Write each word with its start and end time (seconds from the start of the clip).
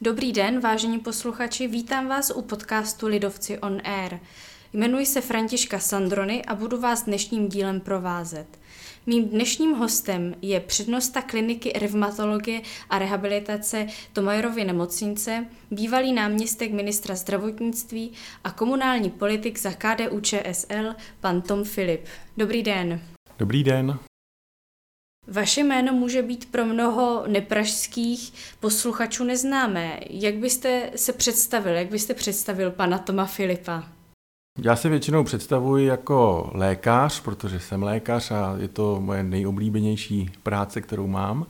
Dobrý 0.00 0.32
den, 0.32 0.60
vážení 0.60 0.98
posluchači, 0.98 1.68
vítám 1.68 2.08
vás 2.08 2.32
u 2.34 2.42
podcastu 2.42 3.06
Lidovci 3.06 3.58
on 3.58 3.80
Air. 3.84 4.18
Jmenuji 4.74 5.06
se 5.06 5.20
Františka 5.20 5.78
Sandrony 5.78 6.44
a 6.44 6.54
budu 6.54 6.80
vás 6.80 7.04
dnešním 7.04 7.48
dílem 7.48 7.80
provázet. 7.80 8.46
Mým 9.06 9.28
dnešním 9.28 9.74
hostem 9.74 10.34
je 10.42 10.60
přednosta 10.60 11.22
kliniky 11.22 11.72
revmatologie 11.78 12.60
a 12.90 12.98
rehabilitace 12.98 13.86
Tomajerovy 14.12 14.64
nemocnice, 14.64 15.46
bývalý 15.70 16.12
náměstek 16.12 16.72
ministra 16.72 17.14
zdravotnictví 17.14 18.12
a 18.44 18.50
komunální 18.50 19.10
politik 19.10 19.58
za 19.58 19.70
KDU 19.72 20.20
ČSL, 20.20 20.94
pan 21.20 21.42
Tom 21.42 21.64
Filip. 21.64 22.00
Dobrý 22.36 22.62
den. 22.62 23.00
Dobrý 23.38 23.64
den. 23.64 23.98
Vaše 25.26 25.60
jméno 25.60 25.92
může 25.92 26.22
být 26.22 26.50
pro 26.50 26.64
mnoho 26.64 27.24
nepražských 27.26 28.32
posluchačů 28.60 29.24
neznámé. 29.24 30.00
Jak 30.10 30.34
byste 30.34 30.90
se 30.96 31.12
představil, 31.12 31.74
jak 31.74 31.90
byste 31.90 32.14
představil 32.14 32.70
pana 32.70 32.98
Toma 32.98 33.26
Filipa? 33.26 34.01
Já 34.58 34.76
se 34.76 34.88
většinou 34.88 35.24
představuji 35.24 35.86
jako 35.86 36.50
lékař, 36.54 37.20
protože 37.20 37.60
jsem 37.60 37.82
lékař 37.82 38.30
a 38.30 38.54
je 38.58 38.68
to 38.68 39.00
moje 39.00 39.22
nejoblíbenější 39.22 40.30
práce, 40.42 40.80
kterou 40.80 41.06
mám. 41.06 41.46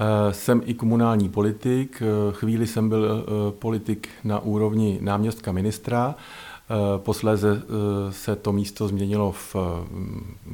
Eh, 0.00 0.32
jsem 0.32 0.62
i 0.64 0.74
komunální 0.74 1.28
politik, 1.28 2.02
eh, 2.02 2.32
chvíli 2.32 2.66
jsem 2.66 2.88
byl 2.88 3.06
eh, 3.06 3.52
politik 3.52 4.08
na 4.24 4.38
úrovni 4.38 4.98
náměstka 5.02 5.52
ministra, 5.52 6.14
Posléze 6.96 7.62
se 8.10 8.36
to 8.36 8.52
místo 8.52 8.88
změnilo 8.88 9.32
v 9.32 9.56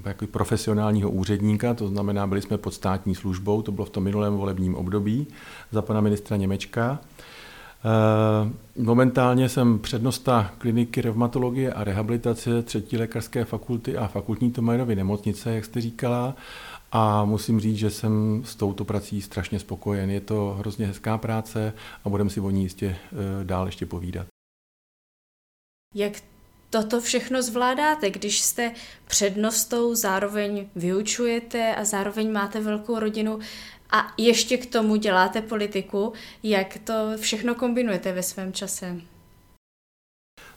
jako 0.05 0.27
profesionálního 0.27 1.11
úředníka, 1.11 1.75
to 1.75 1.89
znamená, 1.89 2.27
byli 2.27 2.43
jsme 2.43 2.59
pod 2.59 2.75
státní 2.75 3.15
službou, 3.15 3.63
to 3.63 3.73
bylo 3.73 3.85
v 3.85 3.91
tom 3.91 4.05
minulém 4.05 4.37
volebním 4.37 4.75
období 4.75 5.27
za 5.73 5.83
pana 5.83 6.01
ministra 6.01 6.37
Němečka. 6.37 6.99
Eh, 7.87 8.83
momentálně 8.83 9.49
jsem 9.49 9.79
přednosta 9.79 10.55
kliniky 10.59 11.01
revmatologie 11.01 11.73
a 11.73 11.85
rehabilitace 11.85 12.63
třetí 12.63 12.97
lékařské 12.97 13.45
fakulty 13.45 13.97
a 13.97 14.07
fakultní 14.07 14.53
Tomajerovy 14.53 14.97
nemocnice, 14.97 15.55
jak 15.55 15.65
jste 15.65 15.81
říkala. 15.81 16.37
A 16.93 17.25
musím 17.25 17.61
říct, 17.61 17.77
že 17.77 17.91
jsem 17.91 18.43
s 18.45 18.57
touto 18.57 18.85
prací 18.85 19.23
strašně 19.23 19.59
spokojen. 19.59 20.11
Je 20.11 20.21
to 20.21 20.57
hrozně 20.59 20.87
hezká 20.87 21.19
práce 21.19 21.73
a 22.05 22.09
budeme 22.09 22.31
si 22.31 22.41
o 22.41 22.51
ní 22.51 22.63
jistě 22.63 22.87
eh, 22.87 23.45
dál 23.45 23.67
ještě 23.67 23.87
povídat. 23.87 24.27
Jak 25.95 26.13
toto 26.71 27.01
všechno 27.01 27.43
zvládáte, 27.43 28.11
když 28.11 28.41
jste 28.41 28.73
přednostou, 29.07 29.95
zároveň 29.95 30.69
vyučujete 30.77 31.75
a 31.75 31.85
zároveň 31.85 32.33
máte 32.33 32.61
velkou 32.61 32.99
rodinu 32.99 33.39
a 33.91 34.07
ještě 34.19 34.57
k 34.57 34.67
tomu 34.67 34.97
děláte 34.97 35.43
politiku, 35.43 36.13
jak 36.43 36.79
to 36.85 36.95
všechno 37.17 37.55
kombinujete 37.55 38.13
ve 38.13 38.23
svém 38.23 38.53
čase? 38.53 38.97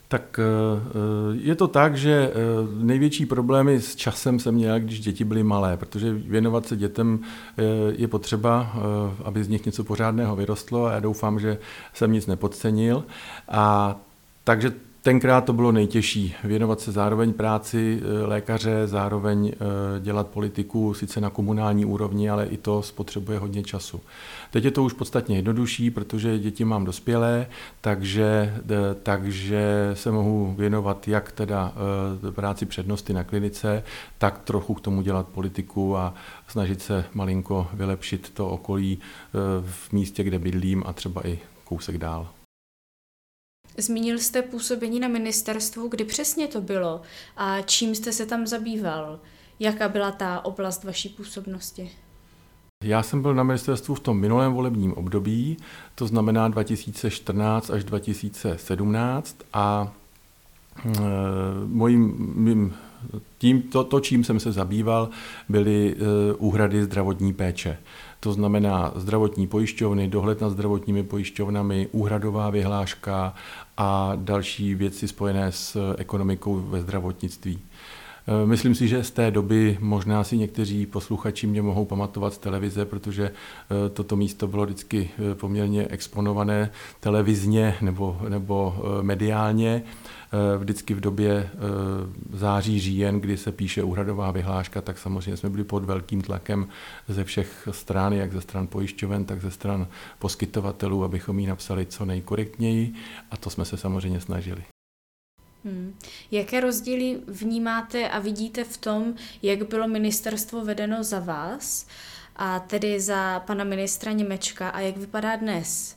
Tak 0.09 0.39
eh, 0.39 0.45
je 1.31 1.55
to 1.55 1.67
tak, 1.67 1.97
že 1.97 2.11
eh, 2.11 2.33
největší 2.83 3.25
problémy 3.25 3.81
s 3.81 3.95
časem 3.95 4.39
jsem 4.39 4.55
měl, 4.55 4.79
když 4.79 4.99
děti 4.99 5.23
byly 5.23 5.43
malé, 5.43 5.77
protože 5.77 6.13
věnovat 6.13 6.67
se 6.67 6.75
dětem 6.75 7.19
eh, 7.23 7.63
je 7.91 8.07
potřeba, 8.07 8.73
aby 9.23 9.43
z 9.43 9.47
nich 9.47 9.65
něco 9.65 9.83
pořádného 9.83 10.35
vyrostlo 10.35 10.85
a 10.85 10.91
já 10.91 10.99
doufám, 10.99 11.39
že 11.39 11.57
jsem 11.93 12.11
nic 12.11 12.27
nepodcenil. 12.27 13.05
A 13.47 13.95
takže 14.43 14.73
Tenkrát 15.01 15.45
to 15.45 15.53
bylo 15.53 15.71
nejtěžší, 15.71 16.35
věnovat 16.43 16.79
se 16.79 16.91
zároveň 16.91 17.33
práci 17.33 18.01
eh, 18.01 18.25
lékaře, 18.25 18.87
zároveň 18.87 19.51
eh, 19.53 19.99
dělat 19.99 20.27
politiku, 20.27 20.93
sice 20.93 21.21
na 21.21 21.29
komunální 21.29 21.85
úrovni, 21.85 22.29
ale 22.29 22.45
i 22.45 22.57
to 22.57 22.81
spotřebuje 22.81 23.39
hodně 23.39 23.63
času. 23.63 24.01
Teď 24.51 24.63
je 24.63 24.71
to 24.71 24.83
už 24.83 24.93
podstatně 24.93 25.35
jednodušší, 25.35 25.91
protože 25.91 26.39
děti 26.39 26.65
mám 26.65 26.85
dospělé, 26.85 27.47
takže, 27.81 28.55
eh, 28.69 28.95
takže 29.03 29.91
se 29.93 30.11
mohu 30.11 30.55
věnovat 30.57 31.07
jak 31.07 31.31
teda 31.31 31.73
práci 32.31 32.65
přednosti 32.65 33.13
na 33.13 33.23
klinice, 33.23 33.83
tak 34.17 34.39
trochu 34.43 34.73
k 34.73 34.81
tomu 34.81 35.01
dělat 35.01 35.27
politiku 35.27 35.97
a 35.97 36.13
snažit 36.47 36.81
se 36.81 37.05
malinko 37.13 37.67
vylepšit 37.73 38.29
to 38.33 38.49
okolí 38.49 38.99
v 39.61 39.93
místě, 39.93 40.23
kde 40.23 40.39
bydlím 40.39 40.83
a 40.85 40.93
třeba 40.93 41.27
i 41.27 41.39
kousek 41.63 41.97
dál. 41.97 42.27
Zmínil 43.77 44.19
jste 44.19 44.41
působení 44.41 44.99
na 44.99 45.07
ministerstvu, 45.07 45.87
kdy 45.87 46.03
přesně 46.03 46.47
to 46.47 46.61
bylo 46.61 47.01
a 47.37 47.61
čím 47.61 47.95
jste 47.95 48.13
se 48.13 48.25
tam 48.25 48.47
zabýval? 48.47 49.19
Jaká 49.59 49.89
byla 49.89 50.11
ta 50.11 50.45
oblast 50.45 50.83
vaší 50.83 51.09
působnosti? 51.09 51.91
Já 52.83 53.03
jsem 53.03 53.21
byl 53.21 53.35
na 53.35 53.43
ministerstvu 53.43 53.95
v 53.95 53.99
tom 53.99 54.19
minulém 54.19 54.53
volebním 54.53 54.93
období, 54.93 55.57
to 55.95 56.07
znamená 56.07 56.47
2014 56.47 57.69
až 57.69 57.83
2017 57.83 59.37
a 59.53 59.93
e, 60.85 60.89
mojím, 61.65 62.33
mým, 62.35 62.75
tím, 63.37 63.61
to, 63.61 63.83
to, 63.83 63.99
čím 63.99 64.23
jsem 64.23 64.39
se 64.39 64.51
zabýval, 64.51 65.09
byly 65.49 65.95
e, 65.95 66.33
úhrady 66.33 66.83
zdravotní 66.83 67.33
péče. 67.33 67.77
To 68.19 68.33
znamená 68.33 68.91
zdravotní 68.95 69.47
pojišťovny, 69.47 70.07
dohled 70.07 70.41
nad 70.41 70.49
zdravotními 70.49 71.03
pojišťovnami, 71.03 71.87
úhradová 71.91 72.49
vyhláška 72.49 73.33
a 73.77 74.11
další 74.15 74.75
věci 74.75 75.07
spojené 75.07 75.51
s 75.51 75.95
ekonomikou 75.97 76.59
ve 76.59 76.81
zdravotnictví. 76.81 77.59
E, 78.27 78.45
myslím 78.45 78.75
si, 78.75 78.87
že 78.87 79.03
z 79.03 79.11
té 79.11 79.31
doby 79.31 79.77
možná 79.81 80.23
si 80.23 80.37
někteří 80.37 80.85
posluchači 80.85 81.47
mě 81.47 81.61
mohou 81.61 81.85
pamatovat 81.85 82.33
z 82.33 82.37
televize, 82.37 82.85
protože 82.85 83.23
e, 83.25 83.89
toto 83.89 84.15
místo 84.15 84.47
bylo 84.47 84.65
vždycky 84.65 85.09
e, 85.31 85.35
poměrně 85.35 85.87
exponované 85.87 86.71
televizně 86.99 87.75
nebo, 87.81 88.21
nebo 88.29 88.75
mediálně. 89.01 89.83
Eh, 90.31 90.57
vždycky 90.57 90.93
v 90.93 90.99
době 90.99 91.31
eh, 91.31 91.57
září, 92.37 92.79
říjen, 92.79 93.21
kdy 93.21 93.37
se 93.37 93.51
píše 93.51 93.83
úhradová 93.83 94.31
vyhláška, 94.31 94.81
tak 94.81 94.97
samozřejmě 94.97 95.37
jsme 95.37 95.49
byli 95.49 95.63
pod 95.63 95.85
velkým 95.85 96.21
tlakem 96.21 96.67
ze 97.07 97.23
všech 97.23 97.67
stran, 97.71 98.13
jak 98.13 98.33
ze 98.33 98.41
stran 98.41 98.67
pojišťoven, 98.67 99.25
tak 99.25 99.41
ze 99.41 99.51
stran 99.51 99.87
poskytovatelů, 100.19 101.03
abychom 101.03 101.39
ji 101.39 101.47
napsali 101.47 101.85
co 101.85 102.05
nejkorektněji 102.05 102.93
a 103.31 103.37
to 103.37 103.49
jsme 103.49 103.65
se 103.65 103.77
samozřejmě 103.77 104.19
snažili. 104.19 104.63
Hmm. 105.65 105.97
Jaké 106.31 106.59
rozdíly 106.59 107.21
vnímáte 107.27 108.09
a 108.09 108.19
vidíte 108.19 108.63
v 108.63 108.77
tom, 108.77 109.13
jak 109.41 109.67
bylo 109.67 109.87
ministerstvo 109.87 110.65
vedeno 110.65 111.03
za 111.03 111.19
vás, 111.19 111.87
a 112.35 112.59
tedy 112.59 112.99
za 112.99 113.39
pana 113.39 113.63
ministra 113.63 114.11
Němečka, 114.11 114.69
a 114.69 114.79
jak 114.79 114.97
vypadá 114.97 115.35
dnes? 115.35 115.95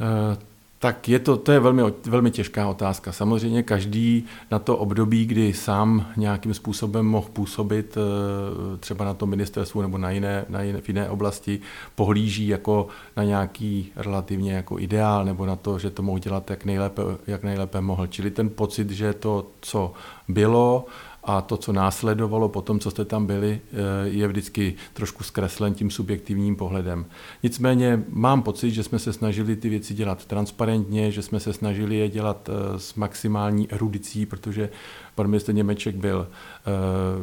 Uh, 0.00 0.55
tak 0.78 1.08
je 1.08 1.18
to, 1.18 1.36
to 1.36 1.52
je 1.52 1.60
velmi, 1.60 1.82
velmi 2.06 2.30
těžká 2.30 2.68
otázka. 2.68 3.12
Samozřejmě 3.12 3.62
každý 3.62 4.24
na 4.50 4.58
to 4.58 4.76
období, 4.76 5.26
kdy 5.26 5.52
sám 5.52 6.06
nějakým 6.16 6.54
způsobem 6.54 7.06
mohl 7.06 7.28
působit 7.32 7.98
eh, 7.98 8.76
třeba 8.76 9.04
na 9.04 9.14
tom 9.14 9.30
ministerstvu 9.30 9.82
nebo 9.82 9.98
na 9.98 10.10
jiné, 10.10 10.44
na 10.48 10.62
jiné, 10.62 10.80
v 10.80 10.88
jiné 10.88 11.10
oblasti, 11.10 11.60
pohlíží 11.94 12.48
jako 12.48 12.86
na 13.16 13.24
nějaký 13.24 13.92
relativně 13.96 14.52
jako 14.52 14.78
ideál 14.78 15.24
nebo 15.24 15.46
na 15.46 15.56
to, 15.56 15.78
že 15.78 15.90
to 15.90 16.02
mohl 16.02 16.18
dělat 16.18 16.50
jak 16.50 16.64
nejlépe, 16.64 17.02
jak 17.26 17.42
nejlépe 17.42 17.80
mohl. 17.80 18.06
Čili 18.06 18.30
ten 18.30 18.48
pocit, 18.48 18.90
že 18.90 19.12
to, 19.12 19.46
co 19.60 19.92
bylo, 20.28 20.86
a 21.26 21.40
to, 21.40 21.56
co 21.56 21.72
následovalo 21.72 22.48
po 22.48 22.62
tom, 22.62 22.80
co 22.80 22.90
jste 22.90 23.04
tam 23.04 23.26
byli, 23.26 23.60
eh, 23.72 24.08
je 24.08 24.28
vždycky 24.28 24.74
trošku 24.92 25.24
zkreslen 25.24 25.74
tím 25.74 25.90
subjektivním 25.90 26.56
pohledem. 26.56 27.06
Nicméně 27.42 28.02
mám 28.08 28.42
pocit, 28.42 28.70
že 28.70 28.82
jsme 28.82 28.98
se 28.98 29.12
snažili 29.12 29.56
ty 29.56 29.68
věci 29.68 29.94
dělat 29.94 30.26
transparentně, 30.26 31.10
že 31.10 31.22
jsme 31.22 31.40
se 31.40 31.52
snažili 31.52 31.96
je 31.96 32.08
dělat 32.08 32.48
eh, 32.48 32.78
s 32.78 32.94
maximální 32.94 33.72
erudicí, 33.72 34.26
protože 34.26 34.68
pan 35.16 35.26
ministr 35.26 35.54
Němeček 35.54 35.96
byl 35.96 36.28
eh, 36.28 36.70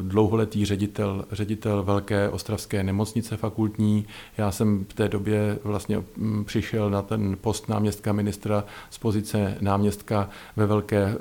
dlouholetý 0.02 0.64
ředitel, 0.64 1.24
ředitel 1.32 1.82
velké 1.82 2.28
ostravské 2.28 2.82
nemocnice 2.82 3.36
fakultní. 3.36 4.06
Já 4.38 4.50
jsem 4.50 4.84
v 4.88 4.94
té 4.94 5.08
době 5.08 5.58
vlastně 5.64 6.02
mm, 6.16 6.44
přišel 6.44 6.90
na 6.90 7.02
ten 7.02 7.36
post 7.40 7.68
náměstka 7.68 8.12
ministra 8.12 8.64
z 8.90 8.98
pozice 8.98 9.56
náměstka 9.60 10.28
ve 10.56 10.66
velké 10.66 11.14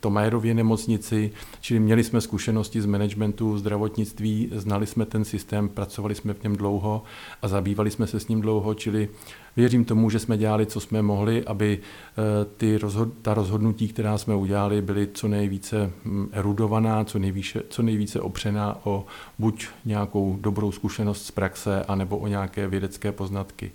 Tomajerově 0.00 0.54
nemocnici, 0.54 1.30
čili 1.60 1.80
měli 1.80 2.04
jsme 2.04 2.20
zkušenosti 2.20 2.80
z 2.80 2.86
managementu 2.86 3.58
zdravotnictví, 3.58 4.50
znali 4.52 4.86
jsme 4.86 5.06
ten 5.06 5.24
systém, 5.24 5.68
pracovali 5.68 6.14
jsme 6.14 6.34
v 6.34 6.42
něm 6.42 6.56
dlouho 6.56 7.02
a 7.42 7.48
zabývali 7.48 7.90
jsme 7.90 8.06
se 8.06 8.20
s 8.20 8.28
ním 8.28 8.40
dlouho, 8.40 8.74
čili 8.74 9.08
věřím 9.56 9.84
tomu, 9.84 10.10
že 10.10 10.18
jsme 10.18 10.38
dělali, 10.38 10.66
co 10.66 10.80
jsme 10.80 11.02
mohli, 11.02 11.44
aby 11.44 11.78
eh, 11.78 12.44
ty 12.56 12.78
rozhod, 12.78 13.08
ta 13.22 13.34
rozhodnutí, 13.34 13.88
která 13.88 14.18
jsme 14.18 14.34
udělali, 14.34 14.82
byly 14.82 15.08
co 15.14 15.28
nejvíce 15.28 15.90
hm, 16.04 16.28
erudovaná, 16.32 17.04
co 17.04 17.18
nejvíce, 17.18 17.62
co 17.68 17.82
nejvíce 17.82 18.20
opřená 18.20 18.78
o 18.84 19.06
buď 19.38 19.68
nějakou 19.84 20.38
dobrou 20.40 20.72
zkušenost 20.72 21.26
z 21.26 21.30
praxe, 21.30 21.84
anebo 21.88 22.18
o 22.18 22.26
nějaké 22.26 22.68
vědecké 22.68 23.12
poznatky. 23.12 23.72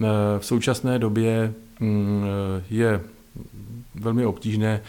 Eh, 0.00 0.04
v 0.38 0.46
současné 0.46 0.98
době 0.98 1.54
hm, 1.80 2.24
je 2.70 3.00
velmi 3.94 4.26
obtížné 4.26 4.80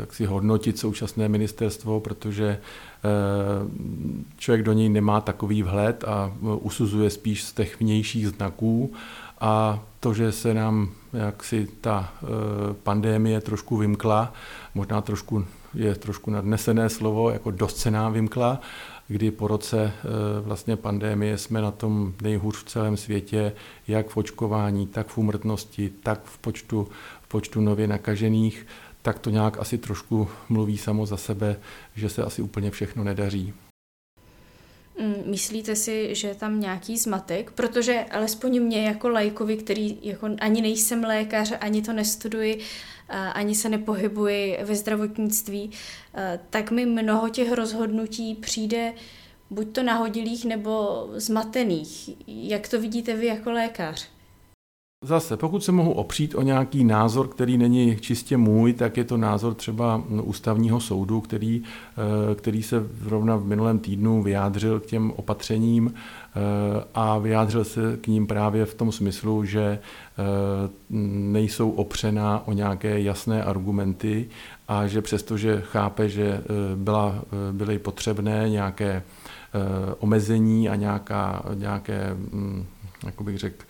jak 0.00 0.14
si 0.14 0.24
hodnotit 0.24 0.78
současné 0.78 1.28
ministerstvo, 1.28 2.00
protože 2.00 2.58
člověk 4.36 4.64
do 4.64 4.72
něj 4.72 4.88
nemá 4.88 5.20
takový 5.20 5.62
vhled 5.62 6.04
a 6.04 6.32
usuzuje 6.40 7.10
spíš 7.10 7.44
z 7.44 7.52
těch 7.52 7.80
vnějších 7.80 8.28
znaků. 8.28 8.92
A 9.40 9.80
to, 10.00 10.14
že 10.14 10.32
se 10.32 10.54
nám 10.54 10.90
jaksi 11.12 11.68
ta 11.80 12.12
pandémie 12.82 13.40
trošku 13.40 13.76
vymkla, 13.76 14.32
možná 14.74 15.00
trošku 15.00 15.44
je 15.74 15.94
trošku 15.94 16.30
nadnesené 16.30 16.88
slovo, 16.88 17.30
jako 17.30 17.50
dost 17.50 17.76
se 17.76 17.90
nám 17.90 18.12
vymkla, 18.12 18.60
kdy 19.08 19.30
po 19.30 19.48
roce 19.48 19.92
eh, 19.98 20.08
vlastně 20.40 20.76
pandémie 20.76 21.38
jsme 21.38 21.60
na 21.60 21.70
tom 21.70 22.12
nejhůř 22.22 22.56
v 22.56 22.64
celém 22.64 22.96
světě, 22.96 23.52
jak 23.88 24.08
v 24.08 24.16
očkování, 24.16 24.86
tak 24.86 25.06
v 25.06 25.18
úmrtnosti, 25.18 25.92
tak 26.02 26.20
v 26.24 26.38
počtu, 26.38 26.88
počtu 27.28 27.60
nově 27.60 27.86
nakažených, 27.86 28.66
tak 29.02 29.18
to 29.18 29.30
nějak 29.30 29.58
asi 29.58 29.78
trošku 29.78 30.28
mluví 30.48 30.78
samo 30.78 31.06
za 31.06 31.16
sebe, 31.16 31.56
že 31.96 32.08
se 32.08 32.22
asi 32.22 32.42
úplně 32.42 32.70
všechno 32.70 33.04
nedaří. 33.04 33.52
Mm, 35.00 35.14
myslíte 35.30 35.76
si, 35.76 36.14
že 36.14 36.28
je 36.28 36.34
tam 36.34 36.60
nějaký 36.60 36.98
zmatek? 36.98 37.50
Protože 37.50 38.04
alespoň 38.10 38.60
mě 38.60 38.86
jako 38.86 39.08
lajkovi, 39.08 39.56
který 39.56 39.98
jako 40.02 40.28
ani 40.40 40.62
nejsem 40.62 41.04
lékař, 41.04 41.52
ani 41.60 41.82
to 41.82 41.92
nestuduji, 41.92 42.60
ani 43.08 43.54
se 43.54 43.68
nepohybuji 43.68 44.58
ve 44.64 44.76
zdravotnictví, 44.76 45.70
tak 46.50 46.70
mi 46.70 46.86
mnoho 46.86 47.28
těch 47.28 47.52
rozhodnutí 47.52 48.34
přijde 48.34 48.92
buď 49.50 49.72
to 49.72 49.82
nahodilých 49.82 50.44
nebo 50.44 51.06
zmatených. 51.14 52.10
Jak 52.26 52.68
to 52.68 52.80
vidíte 52.80 53.16
vy 53.16 53.26
jako 53.26 53.52
lékař? 53.52 54.08
Zase, 55.04 55.36
pokud 55.36 55.64
se 55.64 55.72
mohu 55.72 55.92
opřít 55.92 56.34
o 56.34 56.42
nějaký 56.42 56.84
názor, 56.84 57.28
který 57.28 57.58
není 57.58 57.96
čistě 57.96 58.36
můj, 58.36 58.72
tak 58.72 58.96
je 58.96 59.04
to 59.04 59.16
názor 59.16 59.54
třeba 59.54 60.02
ústavního 60.22 60.80
soudu, 60.80 61.20
který, 61.20 61.62
eh, 61.62 62.34
který 62.34 62.62
se 62.62 62.86
zrovna 63.00 63.36
v 63.36 63.44
minulém 63.44 63.78
týdnu 63.78 64.22
vyjádřil 64.22 64.80
k 64.80 64.86
těm 64.86 65.10
opatřením 65.16 65.94
eh, 65.94 66.84
a 66.94 67.18
vyjádřil 67.18 67.64
se 67.64 67.96
k 68.00 68.06
ním 68.06 68.26
právě 68.26 68.66
v 68.66 68.74
tom 68.74 68.92
smyslu, 68.92 69.44
že 69.44 69.62
eh, 69.62 69.78
nejsou 71.30 71.70
opřená 71.70 72.46
o 72.46 72.52
nějaké 72.52 73.00
jasné 73.00 73.44
argumenty 73.44 74.28
a 74.68 74.86
že 74.86 75.02
přestože 75.02 75.62
chápe, 75.66 76.08
že 76.08 76.40
byla, 76.74 77.24
byly 77.52 77.78
potřebné 77.78 78.48
nějaké 78.48 79.02
omezení 79.98 80.68
a 80.68 80.74
nějaká, 80.74 81.42
nějaké, 81.54 82.10
hm, 82.14 82.66
jak 83.06 83.22
bych 83.22 83.38
řekl, 83.38 83.64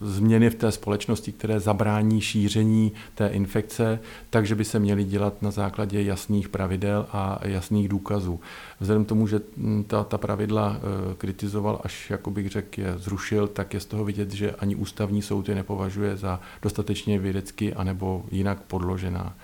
změny 0.00 0.50
v 0.50 0.54
té 0.54 0.72
společnosti, 0.72 1.32
které 1.32 1.60
zabrání 1.60 2.20
šíření 2.20 2.92
té 3.14 3.28
infekce, 3.28 3.98
takže 4.30 4.54
by 4.54 4.64
se 4.64 4.78
měly 4.78 5.04
dělat 5.04 5.42
na 5.42 5.50
základě 5.50 6.02
jasných 6.02 6.48
pravidel 6.48 7.06
a 7.12 7.38
jasných 7.42 7.88
důkazů. 7.88 8.40
Vzhledem 8.80 9.04
k 9.04 9.08
tomu, 9.08 9.26
že 9.26 9.40
hm, 9.56 9.84
ta, 9.86 10.04
ta 10.04 10.18
pravidla 10.18 10.76
eh, 10.76 11.14
kritizoval, 11.14 11.80
až 11.84 12.10
jako 12.10 12.30
bych 12.30 12.48
řekl, 12.48 12.80
je 12.80 12.94
zrušil, 12.98 13.48
tak 13.48 13.74
je 13.74 13.80
z 13.80 13.84
toho 13.84 14.04
vidět, 14.04 14.30
že 14.30 14.52
ani 14.52 14.76
ústavní 14.76 15.22
soud 15.22 15.48
je 15.48 15.54
nepovažuje 15.54 16.16
za 16.16 16.40
dostatečně 16.62 17.18
vědecky 17.18 17.74
anebo 17.74 18.24
jinak 18.30 18.62
podložená. 18.62 19.34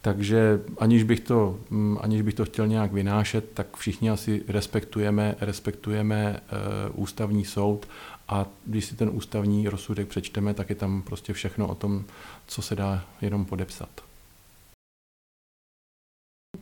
Takže 0.00 0.60
aniž 0.78 1.02
bych, 1.02 1.20
to, 1.20 1.58
hm, 1.70 1.98
aniž 2.00 2.22
bych 2.22 2.34
to 2.34 2.44
chtěl 2.44 2.66
nějak 2.66 2.92
vynášet, 2.92 3.50
tak 3.54 3.76
všichni 3.76 4.10
asi 4.10 4.42
respektujeme, 4.48 5.34
respektujeme 5.40 6.40
uh, 6.40 7.02
ústavní 7.02 7.44
soud 7.44 7.86
a 8.28 8.46
když 8.66 8.84
si 8.84 8.96
ten 8.96 9.10
ústavní 9.12 9.68
rozsudek 9.68 10.08
přečteme, 10.08 10.54
tak 10.54 10.70
je 10.70 10.76
tam 10.76 11.02
prostě 11.02 11.32
všechno 11.32 11.68
o 11.68 11.74
tom, 11.74 12.04
co 12.46 12.62
se 12.62 12.76
dá 12.76 13.04
jenom 13.20 13.44
podepsat. 13.44 13.88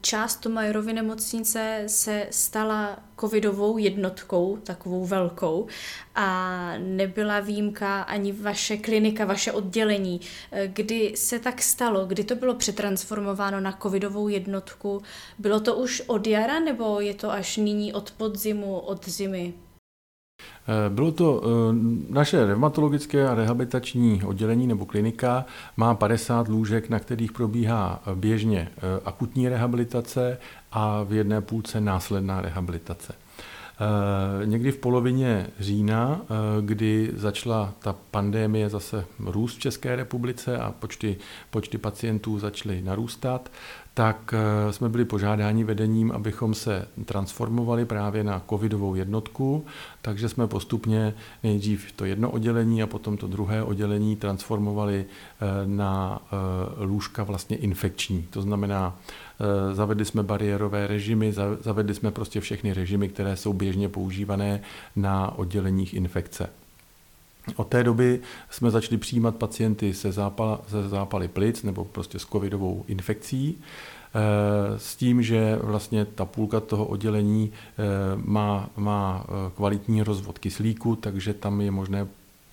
Část 0.00 0.36
Tomajerovy 0.36 0.92
nemocnice 0.92 1.84
se 1.86 2.26
stala 2.30 2.98
covidovou 3.20 3.78
jednotkou, 3.78 4.56
takovou 4.56 5.06
velkou, 5.06 5.66
a 6.14 6.72
nebyla 6.78 7.40
výjimka 7.40 8.02
ani 8.02 8.32
vaše 8.32 8.76
klinika, 8.76 9.24
vaše 9.24 9.52
oddělení. 9.52 10.20
Kdy 10.66 11.12
se 11.16 11.38
tak 11.38 11.62
stalo? 11.62 12.06
Kdy 12.06 12.24
to 12.24 12.34
bylo 12.34 12.54
přetransformováno 12.54 13.60
na 13.60 13.78
covidovou 13.82 14.28
jednotku? 14.28 15.02
Bylo 15.38 15.60
to 15.60 15.74
už 15.74 16.02
od 16.06 16.26
jara 16.26 16.60
nebo 16.60 17.00
je 17.00 17.14
to 17.14 17.30
až 17.30 17.56
nyní 17.56 17.92
od 17.92 18.10
podzimu, 18.10 18.78
od 18.78 19.08
zimy? 19.08 19.54
Eh, 20.66 20.90
bylo 20.90 21.12
to 21.12 21.42
eh, 21.44 21.48
naše 22.08 22.46
reumatologické 22.46 23.28
a 23.28 23.34
rehabilitační 23.34 24.22
oddělení 24.24 24.66
nebo 24.66 24.86
klinika 24.86 25.44
má 25.76 25.94
50 25.94 26.48
lůžek, 26.48 26.88
na 26.88 26.98
kterých 26.98 27.32
probíhá 27.32 28.02
běžně 28.14 28.68
eh, 28.76 28.80
akutní 29.04 29.48
rehabilitace 29.48 30.38
a 30.72 31.02
v 31.02 31.12
jedné 31.12 31.40
půlce 31.40 31.80
následná 31.80 32.40
rehabilitace. 32.40 33.14
Někdy 34.44 34.72
v 34.72 34.78
polovině 34.78 35.46
října, 35.60 36.20
kdy 36.60 37.10
začala 37.14 37.72
ta 37.78 37.94
pandémie 38.10 38.68
zase 38.68 39.04
růst 39.18 39.56
v 39.56 39.60
České 39.60 39.96
republice 39.96 40.58
a 40.58 40.72
počty, 40.72 41.16
počty 41.50 41.78
pacientů 41.78 42.38
začaly 42.38 42.82
narůstat, 42.82 43.50
tak 43.94 44.34
eh, 44.34 44.72
jsme 44.72 44.88
byli 44.88 45.04
požádáni 45.04 45.64
vedením, 45.64 46.12
abychom 46.12 46.54
se 46.54 46.88
transformovali 47.04 47.84
právě 47.84 48.24
na 48.24 48.42
covidovou 48.50 48.94
jednotku, 48.94 49.64
takže 50.02 50.28
jsme 50.28 50.46
postupně 50.46 51.14
nejdřív 51.42 51.92
to 51.92 52.04
jedno 52.04 52.30
oddělení 52.30 52.82
a 52.82 52.86
potom 52.86 53.16
to 53.16 53.26
druhé 53.26 53.62
oddělení 53.62 54.16
transformovali 54.16 55.04
eh, 55.04 55.46
na 55.66 56.20
eh, 56.22 56.84
lůžka 56.84 57.24
vlastně 57.24 57.56
infekční. 57.56 58.26
To 58.30 58.42
znamená, 58.42 58.96
zavedli 59.72 60.04
jsme 60.04 60.22
bariérové 60.22 60.86
režimy, 60.86 61.34
zavedli 61.60 61.94
jsme 61.94 62.10
prostě 62.10 62.40
všechny 62.40 62.72
režimy, 62.72 63.08
které 63.08 63.36
jsou 63.36 63.52
běžně 63.52 63.88
používané 63.88 64.60
na 64.96 65.38
odděleních 65.38 65.94
infekce. 65.94 66.48
Od 67.56 67.68
té 67.68 67.84
doby 67.84 68.20
jsme 68.50 68.70
začali 68.70 68.98
přijímat 68.98 69.36
pacienty 69.36 69.94
se, 69.94 70.12
zápal, 70.12 70.60
se 70.68 70.88
zápaly 70.88 71.28
plic 71.28 71.62
nebo 71.62 71.84
prostě 71.84 72.18
s 72.18 72.26
covidovou 72.26 72.84
infekcí 72.88 73.58
eh, 73.58 74.78
s 74.78 74.96
tím, 74.96 75.22
že 75.22 75.58
vlastně 75.62 76.04
ta 76.04 76.24
půlka 76.24 76.60
toho 76.60 76.86
oddělení 76.86 77.52
eh, 77.52 77.82
má, 78.16 78.70
má 78.76 79.24
eh, 79.24 79.50
kvalitní 79.56 80.02
rozvod 80.02 80.38
kyslíku, 80.38 80.96
takže 80.96 81.34
tam 81.34 81.60
je 81.60 81.70
možné 81.70 82.06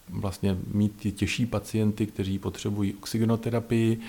vlastně 0.09 0.57
mít 0.74 0.95
ty 1.01 1.12
těžší 1.12 1.45
pacienty, 1.45 2.06
kteří 2.06 2.39
potřebují 2.39 2.94
oxygenoterapii, 2.94 4.00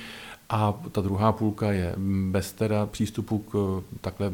a 0.52 0.74
ta 0.92 1.00
druhá 1.00 1.32
půlka 1.32 1.72
je 1.72 1.94
bez 2.30 2.52
teda 2.52 2.86
přístupu 2.86 3.38
k 3.38 3.82
takhle 4.00 4.32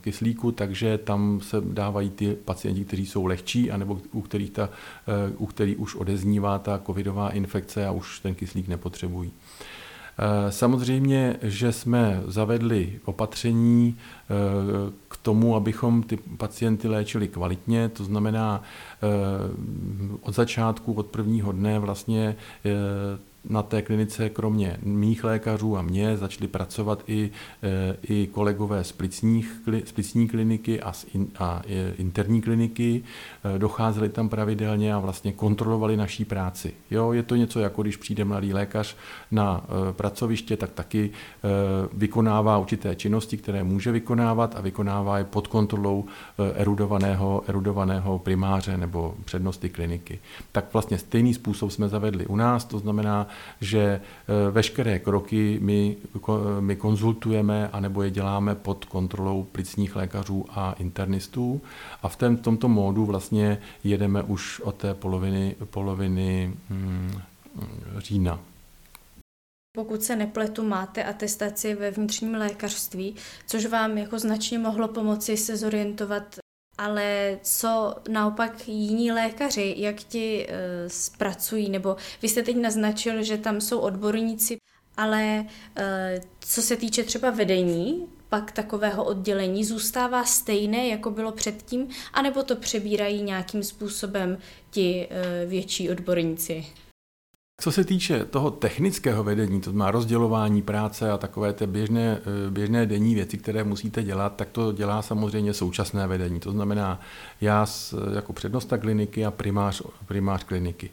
kyslíku, 0.00 0.52
takže 0.52 0.98
tam 0.98 1.40
se 1.40 1.56
dávají 1.60 2.10
ty 2.10 2.36
pacienti, 2.44 2.84
kteří 2.84 3.06
jsou 3.06 3.26
lehčí, 3.26 3.70
anebo 3.70 3.98
u 4.12 4.20
kterých, 4.20 4.50
ta, 4.50 4.68
eh, 5.08 5.32
u 5.38 5.46
kterých 5.46 5.80
už 5.80 5.94
odeznívá 5.94 6.58
ta 6.58 6.80
covidová 6.86 7.30
infekce 7.30 7.86
a 7.86 7.90
už 7.90 8.20
ten 8.20 8.34
kyslík 8.34 8.68
nepotřebují. 8.68 9.32
Eh, 10.18 10.52
samozřejmě, 10.52 11.36
že 11.42 11.72
jsme 11.72 12.22
zavedli 12.26 13.00
opatření 13.04 13.96
eh, 13.98 14.34
k 15.08 15.16
tomu, 15.16 15.56
abychom 15.56 16.02
ty 16.02 16.16
pacienty 16.16 16.88
léčili 16.88 17.28
kvalitně, 17.28 17.88
to 17.88 18.04
znamená 18.04 18.62
od 20.20 20.34
začátku, 20.34 20.92
od 20.92 21.06
prvního 21.06 21.52
dne 21.52 21.78
vlastně 21.78 22.36
na 23.48 23.62
té 23.62 23.82
klinice 23.82 24.28
kromě 24.28 24.76
mých 24.82 25.24
lékařů 25.24 25.76
a 25.76 25.82
mě 25.82 26.16
začali 26.16 26.48
pracovat 26.48 27.02
i, 27.06 27.30
e, 27.62 27.96
i 28.02 28.26
kolegové 28.26 28.84
z, 28.84 28.92
plicních, 28.92 29.62
z 29.84 29.92
plicní 29.92 30.28
kliniky 30.28 30.80
a, 30.80 30.92
z 30.92 31.06
in, 31.14 31.28
a 31.38 31.62
interní 31.96 32.42
kliniky. 32.42 33.02
E, 33.54 33.58
docházeli 33.58 34.08
tam 34.08 34.28
pravidelně 34.28 34.94
a 34.94 34.98
vlastně 34.98 35.32
kontrolovali 35.32 35.96
naší 35.96 36.24
práci. 36.24 36.74
Jo, 36.90 37.12
je 37.12 37.22
to 37.22 37.36
něco 37.36 37.60
jako 37.60 37.82
když 37.82 37.96
přijde 37.96 38.24
mladý 38.24 38.54
lékař 38.54 38.96
na 39.30 39.64
pracoviště, 39.92 40.56
tak 40.56 40.70
taky 40.70 41.10
vykonává 41.92 42.58
určité 42.58 42.96
činnosti, 42.96 43.36
které 43.36 43.64
může 43.64 43.92
vykonávat 43.92 44.56
a 44.56 44.60
vykonává 44.60 45.18
je 45.18 45.24
pod 45.24 45.46
kontrolou 45.46 46.04
erudovaného, 46.54 47.42
erudovaného 47.46 48.18
primáře 48.18 48.76
nebo 48.76 49.14
přednosti 49.24 49.68
kliniky. 49.68 50.18
Tak 50.52 50.72
vlastně 50.72 50.98
stejný 50.98 51.34
způsob 51.34 51.70
jsme 51.70 51.88
zavedli 51.88 52.26
u 52.26 52.36
nás, 52.36 52.64
to 52.64 52.78
znamená, 52.78 53.26
že 53.60 53.80
eh, 53.80 54.50
veškeré 54.50 54.98
kroky 54.98 55.58
my, 55.62 55.96
my 56.60 56.76
konzultujeme 56.76 57.68
anebo 57.68 58.02
je 58.02 58.10
děláme 58.10 58.54
pod 58.54 58.84
kontrolou 58.84 59.42
plicních 59.42 59.96
lékařů 59.96 60.44
a 60.50 60.72
internistů 60.72 61.60
a 62.02 62.08
v 62.08 62.16
tém, 62.16 62.36
tomto 62.36 62.68
módu 62.68 63.04
vlastně 63.04 63.58
jedeme 63.84 64.22
už 64.22 64.60
od 64.60 64.74
té 64.74 64.94
poloviny, 64.94 65.56
poloviny 65.70 66.54
hmm, 66.68 67.20
října. 67.98 68.38
Pokud 69.76 70.02
se 70.02 70.16
nepletu, 70.16 70.64
máte 70.64 71.04
atestaci 71.04 71.74
ve 71.74 71.90
vnitřním 71.90 72.34
lékařství, 72.34 73.14
což 73.46 73.66
vám 73.66 73.98
jako 73.98 74.18
značně 74.18 74.58
mohlo 74.58 74.88
pomoci 74.88 75.36
se 75.36 75.56
zorientovat 75.56 76.41
Ale 76.78 77.38
co 77.42 77.94
naopak 78.08 78.68
jiní 78.68 79.12
lékaři, 79.12 79.74
jak 79.78 79.96
ti 79.96 80.46
uh, 80.48 80.54
zpracují, 80.88 81.70
nebo 81.70 81.96
vy 82.22 82.28
jste 82.28 82.42
teď 82.42 82.56
naznačil, 82.56 83.22
že 83.22 83.38
tam 83.38 83.60
jsou 83.60 83.78
odborníci, 83.78 84.56
ale 84.96 85.46
uh, 85.46 85.84
co 86.40 86.62
se 86.62 86.76
týče 86.76 87.04
třeba 87.04 87.30
vedení, 87.30 88.06
pak 88.28 88.52
takového 88.52 89.04
oddělení 89.04 89.64
zůstává 89.64 90.24
stejné, 90.24 90.88
jako 90.88 91.10
bylo 91.10 91.32
předtím, 91.32 91.88
anebo 92.12 92.42
to 92.42 92.56
přebírají 92.56 93.22
nějakým 93.22 93.62
způsobem 93.62 94.38
ti 94.70 95.08
uh, 95.10 95.50
větší 95.50 95.90
odborníci? 95.90 96.66
Co 97.62 97.72
se 97.72 97.84
týče 97.84 98.24
toho 98.24 98.50
technického 98.50 99.24
vedení, 99.24 99.60
to 99.60 99.70
znamená 99.70 99.90
rozdělování 99.90 100.62
práce 100.62 101.10
a 101.10 101.18
takové 101.18 101.52
ty 101.52 101.66
běžné, 101.66 102.18
eh, 102.18 102.50
běžné 102.50 102.86
denní 102.86 103.14
věci, 103.14 103.38
které 103.38 103.64
musíte 103.64 104.02
dělat, 104.02 104.36
tak 104.36 104.48
to 104.48 104.72
dělá 104.72 105.02
samozřejmě 105.02 105.54
současné 105.54 106.06
vedení. 106.06 106.40
To 106.40 106.52
znamená 106.52 107.00
já 107.40 107.66
jako 108.14 108.32
přednosta 108.32 108.78
kliniky 108.78 109.24
a 109.24 109.30
primář, 109.30 109.82
primář 110.06 110.44
kliniky. 110.44 110.90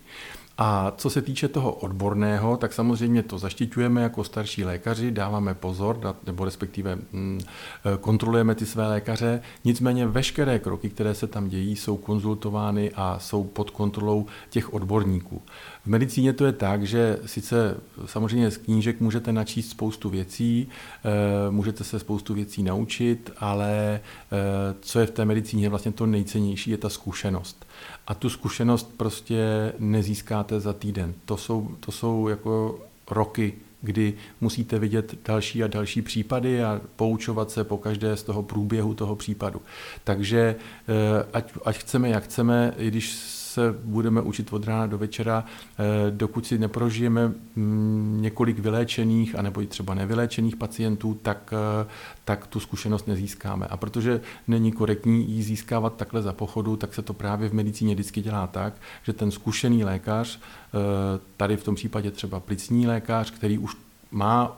A 0.61 0.93
co 0.97 1.09
se 1.09 1.21
týče 1.21 1.47
toho 1.47 1.71
odborného, 1.71 2.57
tak 2.57 2.73
samozřejmě 2.73 3.23
to 3.23 3.39
zaštiťujeme 3.39 4.01
jako 4.01 4.23
starší 4.23 4.63
lékaři, 4.63 5.11
dáváme 5.11 5.53
pozor, 5.53 6.15
nebo 6.25 6.45
respektive 6.45 6.95
mm, 6.95 7.39
eh, 7.41 7.97
kontrolujeme 8.01 8.55
ty 8.55 8.65
své 8.65 8.87
lékaře. 8.87 9.41
Nicméně 9.65 10.07
veškeré 10.07 10.59
kroky, 10.59 10.89
které 10.89 11.13
se 11.13 11.27
tam 11.27 11.47
dějí, 11.47 11.75
jsou 11.75 11.97
konzultovány 11.97 12.91
a 12.95 13.19
jsou 13.19 13.43
pod 13.43 13.69
kontrolou 13.69 14.25
těch 14.49 14.73
odborníků. 14.73 15.41
V 15.83 15.87
medicíně 15.87 16.33
to 16.33 16.45
je 16.45 16.51
tak, 16.51 16.83
že 16.83 17.19
sice 17.25 17.77
samozřejmě 18.05 18.51
z 18.51 18.57
knížek 18.57 19.01
můžete 19.01 19.31
načíst 19.31 19.69
spoustu 19.69 20.09
věcí, 20.09 20.67
eh, 20.67 21.51
můžete 21.51 21.83
se 21.83 21.99
spoustu 21.99 22.33
věcí 22.33 22.63
naučit, 22.63 23.31
ale 23.37 23.99
eh, 23.99 24.75
co 24.81 24.99
je 24.99 25.05
v 25.05 25.11
té 25.11 25.25
medicíně 25.25 25.69
vlastně 25.69 25.91
to 25.91 26.05
nejcennější, 26.05 26.71
je 26.71 26.77
ta 26.77 26.89
zkušenost. 26.89 27.65
A 28.07 28.13
tu 28.13 28.29
zkušenost 28.29 28.93
prostě 28.97 29.73
nezískáte 29.79 30.59
za 30.59 30.73
týden. 30.73 31.13
To 31.25 31.37
jsou, 31.37 31.75
to 31.79 31.91
jsou 31.91 32.27
jako 32.27 32.79
roky, 33.11 33.53
kdy 33.81 34.13
musíte 34.41 34.79
vidět 34.79 35.15
další 35.27 35.63
a 35.63 35.67
další 35.67 36.01
případy 36.01 36.63
a 36.63 36.81
poučovat 36.95 37.51
se 37.51 37.63
po 37.63 37.77
každé 37.77 38.17
z 38.17 38.23
toho 38.23 38.43
průběhu 38.43 38.93
toho 38.93 39.15
případu. 39.15 39.61
Takže 40.03 40.55
eh, 40.87 41.25
ať, 41.33 41.51
ať 41.65 41.77
chceme, 41.77 42.09
jak 42.09 42.23
chceme, 42.23 42.73
i 42.77 42.87
když 42.87 43.38
se 43.49 43.75
budeme 43.83 44.21
učit 44.21 44.53
od 44.53 44.65
rána 44.65 44.87
do 44.87 44.97
večera, 44.97 45.43
eh, 45.45 46.11
dokud 46.11 46.45
si 46.45 46.57
neprožijeme 46.57 47.27
mm, 47.27 48.17
několik 48.21 48.59
vyléčených 48.59 49.35
anebo 49.35 49.61
i 49.61 49.67
třeba 49.67 49.93
nevyléčených 49.93 50.55
pacientů, 50.55 51.19
tak, 51.21 51.53
eh, 51.53 51.87
tak 52.25 52.47
tu 52.47 52.59
zkušenost 52.59 53.07
nezískáme. 53.07 53.67
A 53.67 53.77
protože 53.77 54.21
není 54.47 54.71
korektní 54.71 55.31
ji 55.31 55.43
získávat 55.43 55.95
takhle 55.95 56.21
za 56.21 56.33
pochodu, 56.33 56.75
tak 56.75 56.93
se 56.93 57.01
to 57.01 57.13
právě 57.13 57.49
v 57.49 57.53
medicíně 57.53 57.93
vždycky 57.93 58.21
dělá 58.21 58.47
tak, 58.47 58.73
že 59.03 59.13
ten 59.13 59.31
zkušený 59.31 59.83
lékař, 59.83 60.39
eh, 60.39 61.19
tady 61.37 61.57
v 61.57 61.63
tom 61.63 61.75
případě 61.75 62.11
třeba 62.11 62.39
plicní 62.39 62.87
lékař, 62.87 63.31
který 63.31 63.57
už 63.57 63.75
má 64.11 64.57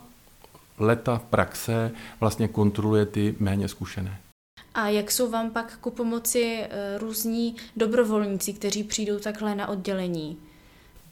leta 0.78 1.22
praxe, 1.30 1.92
vlastně 2.20 2.48
kontroluje 2.48 3.06
ty 3.06 3.34
méně 3.40 3.68
zkušené. 3.68 4.18
A 4.74 4.88
jak 4.88 5.10
jsou 5.10 5.30
vám 5.30 5.50
pak 5.50 5.78
ku 5.78 5.90
pomoci 5.90 6.60
eh, 6.62 6.98
různí 6.98 7.56
dobrovolníci, 7.76 8.52
kteří 8.52 8.84
přijdou 8.84 9.18
takhle 9.18 9.54
na 9.54 9.68
oddělení? 9.68 10.38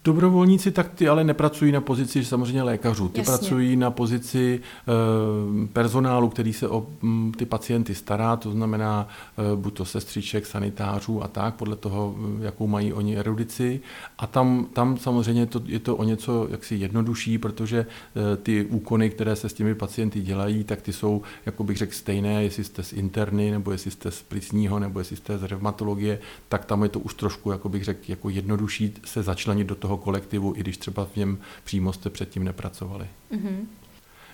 Dobrovolníci 0.04 0.71
tak 0.71 0.95
ty 0.95 1.09
ale 1.09 1.25
nepracují 1.25 1.73
na 1.73 1.80
pozici 1.80 2.25
samozřejmě 2.25 2.62
lékařů, 2.62 3.09
ty 3.09 3.21
Jasně. 3.21 3.33
pracují 3.33 3.76
na 3.76 3.90
pozici 3.90 4.61
e, 4.61 5.66
personálu, 5.66 6.28
který 6.28 6.52
se 6.52 6.69
o 6.69 6.87
m, 7.02 7.09
mm, 7.09 7.33
ty 7.33 7.47
pacienty 7.47 7.95
stará, 7.95 8.37
to 8.37 8.50
znamená 8.50 9.09
e, 9.52 9.57
buď 9.57 9.75
to 9.75 9.85
sestřiček, 9.85 10.47
sanitářů 10.47 11.23
a 11.23 11.28
tak, 11.28 11.54
podle 11.54 11.76
toho, 11.76 12.14
eh, 12.19 12.45
jakou 12.45 12.66
mají 12.66 12.92
oni 12.92 13.19
erudici. 13.19 13.80
A 14.19 14.26
tam, 14.26 14.66
tam 14.73 14.99
samozřejmě 14.99 15.47
to, 15.47 15.62
je 15.66 15.78
to 15.78 15.97
o 15.97 16.04
něco 16.04 16.49
jaksi 16.50 16.75
jednodušší, 16.75 17.38
protože 17.38 17.78
e, 17.78 18.37
ty 18.37 18.64
úkony, 18.64 19.11
které 19.11 19.37
se 19.37 19.49
s 19.49 19.52
těmi 19.52 19.75
pacienty 19.75 20.21
dělají, 20.21 20.64
tak 20.64 20.83
ty 20.83 20.92
jsou, 20.92 21.23
jako 21.47 21.64
bych 21.64 21.76
řekl, 21.76 21.92
stejné, 21.92 22.42
jestli 22.42 22.64
jste 22.64 22.83
z 22.83 22.92
interny, 22.92 23.50
nebo 23.50 23.73
jestli 23.73 23.90
jste 23.90 24.11
z 24.11 24.23
plicního, 24.23 24.78
nebo 24.78 24.99
jestli 24.99 25.16
jste 25.16 25.38
z 25.38 25.42
reumatologie, 25.42 26.19
tak 26.49 26.64
tam 26.64 26.83
je 26.83 26.88
to 26.88 27.00
už 27.00 27.14
trošku, 27.14 27.50
jako 27.50 27.69
bych 27.69 27.85
řekl, 27.85 28.00
jako 28.09 28.30
jednodušší 28.30 28.95
se 29.04 29.23
začlenit 29.23 29.66
do 29.66 29.75
toho 29.75 29.89
toho 29.90 29.99
kolektivu, 29.99 30.54
i 30.56 30.61
když 30.61 30.78
třeba 30.78 31.04
v 31.04 31.16
něm 31.16 31.38
přímo 31.64 31.92
jste 31.92 32.11
předtím 32.11 32.44
nepracovali. 32.44 33.06
Mm-hmm. 33.32 33.66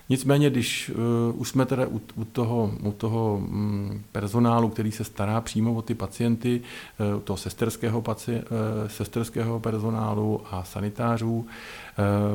Nicméně, 0.08 0.50
když 0.50 0.90
uh, 0.90 1.40
už 1.40 1.48
jsme 1.48 1.66
teda 1.66 1.86
u, 1.86 2.00
u 2.14 2.24
toho, 2.24 2.72
u 2.82 2.92
toho 2.92 3.34
um, 3.36 4.02
personálu, 4.12 4.68
který 4.68 4.92
se 4.92 5.04
stará 5.04 5.40
přímo 5.40 5.74
o 5.74 5.82
ty 5.82 5.94
pacienty, 5.94 6.60
uh, 6.60 7.22
toho 7.22 7.36
sesterského, 7.36 8.02
paci, 8.02 8.34
uh, 8.36 8.88
sesterského 8.88 9.60
personálu 9.60 10.40
a 10.50 10.64
sanitářů, 10.64 11.32
uh, 11.32 11.46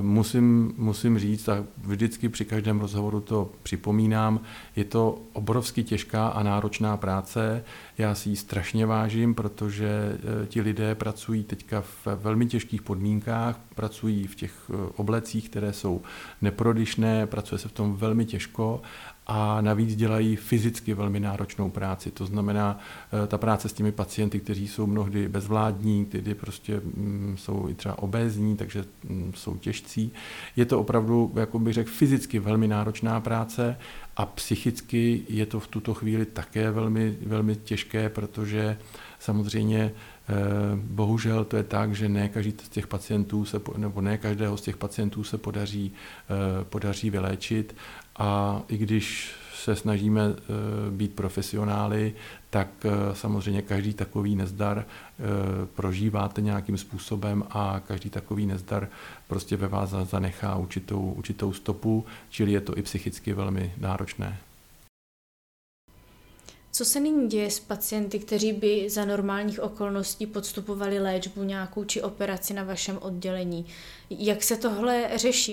musím, 0.01 0.73
musím 0.77 1.19
říct, 1.19 1.49
a 1.49 1.65
vždycky 1.77 2.29
při 2.29 2.45
každém 2.45 2.79
rozhovoru 2.79 3.21
to 3.21 3.51
připomínám, 3.63 4.39
je 4.75 4.83
to 4.83 5.19
obrovsky 5.33 5.83
těžká 5.83 6.27
a 6.27 6.43
náročná 6.43 6.97
práce. 6.97 7.63
Já 7.97 8.15
si 8.15 8.29
ji 8.29 8.35
strašně 8.35 8.85
vážím, 8.85 9.35
protože 9.35 9.87
eh, 9.89 10.47
ti 10.47 10.61
lidé 10.61 10.95
pracují 10.95 11.43
teďka 11.43 11.81
v 11.81 12.07
velmi 12.15 12.45
těžkých 12.45 12.81
podmínkách, 12.81 13.59
pracují 13.75 14.27
v 14.27 14.35
těch 14.35 14.53
eh, 14.69 14.73
oblecích, 14.95 15.49
které 15.49 15.73
jsou 15.73 16.01
neprodyšné, 16.41 17.27
pracuje 17.27 17.59
se 17.59 17.67
v 17.67 17.71
tom 17.71 17.95
velmi 17.95 18.25
těžko 18.25 18.81
a 19.27 19.61
navíc 19.61 19.95
dělají 19.95 20.35
fyzicky 20.35 20.93
velmi 20.93 21.19
náročnou 21.19 21.69
práci. 21.69 22.11
To 22.11 22.25
znamená, 22.25 22.79
eh, 23.23 23.27
ta 23.27 23.37
práce 23.37 23.69
s 23.69 23.73
těmi 23.73 23.91
pacienty, 23.91 24.39
kteří 24.39 24.67
jsou 24.67 24.87
mnohdy 24.87 25.29
bezvládní, 25.29 26.05
kteří 26.05 26.33
prostě 26.33 26.81
mm, 26.83 27.35
jsou 27.37 27.69
i 27.69 27.73
třeba 27.73 27.97
obézní, 27.97 28.57
takže 28.57 28.85
mm, 29.09 29.31
jsou 29.35 29.57
těžcí. 29.57 30.11
Je 30.55 30.65
to 30.65 30.79
opravdu, 30.79 31.31
jako 31.35 31.59
bych 31.59 31.73
řekl, 31.73 31.89
fyzicky 31.89 32.39
velmi 32.39 32.67
náročná 32.67 33.19
práce 33.19 33.77
a 34.17 34.25
psychicky 34.25 35.23
je 35.29 35.45
to 35.45 35.59
v 35.59 35.67
tuto 35.67 35.93
chvíli 35.93 36.25
také 36.25 36.71
velmi, 36.71 37.17
velmi 37.25 37.55
těžké, 37.55 38.09
protože 38.09 38.77
samozřejmě 39.19 39.91
eh, 40.29 40.33
bohužel 40.75 41.45
to 41.45 41.57
je 41.57 41.63
tak, 41.63 41.95
že 41.95 42.09
ne 42.09 42.29
každý 42.29 42.53
z 42.63 42.69
těch 42.69 42.87
pacientů 42.87 43.45
se, 43.45 43.61
nebo 43.77 44.01
ne 44.01 44.17
každého 44.17 44.57
z 44.57 44.61
těch 44.61 44.77
pacientů 44.77 45.23
se 45.23 45.37
podaří, 45.37 45.91
eh, 45.91 46.65
podaří 46.65 47.09
vyléčit 47.09 47.75
a 48.15 48.61
i 48.67 48.77
když 48.77 49.35
se 49.55 49.75
snažíme 49.75 50.21
eh, 50.21 50.43
být 50.91 51.15
profesionály, 51.15 52.13
tak 52.49 52.67
samozřejmě 53.13 53.61
každý 53.61 53.93
takový 53.93 54.35
nezdar 54.35 54.85
prožíváte 55.75 56.41
nějakým 56.41 56.77
způsobem 56.77 57.43
a 57.49 57.81
každý 57.87 58.09
takový 58.09 58.45
nezdar 58.45 58.89
prostě 59.27 59.57
ve 59.57 59.67
vás 59.67 59.89
zanechá 59.89 60.55
určitou, 60.55 61.13
určitou 61.17 61.53
stopu, 61.53 62.05
čili 62.29 62.51
je 62.51 62.61
to 62.61 62.77
i 62.77 62.81
psychicky 62.81 63.33
velmi 63.33 63.73
náročné. 63.77 64.37
Co 66.73 66.85
se 66.85 66.99
nyní 66.99 67.27
děje 67.27 67.51
s 67.51 67.59
pacienty, 67.59 68.19
kteří 68.19 68.53
by 68.53 68.89
za 68.89 69.05
normálních 69.05 69.59
okolností 69.59 70.25
podstupovali 70.25 70.99
léčbu 70.99 71.43
nějakou 71.43 71.83
či 71.83 72.01
operaci 72.01 72.53
na 72.53 72.63
vašem 72.63 72.97
oddělení? 73.01 73.65
Jak 74.09 74.43
se 74.43 74.57
tohle 74.57 75.09
řeší? 75.15 75.51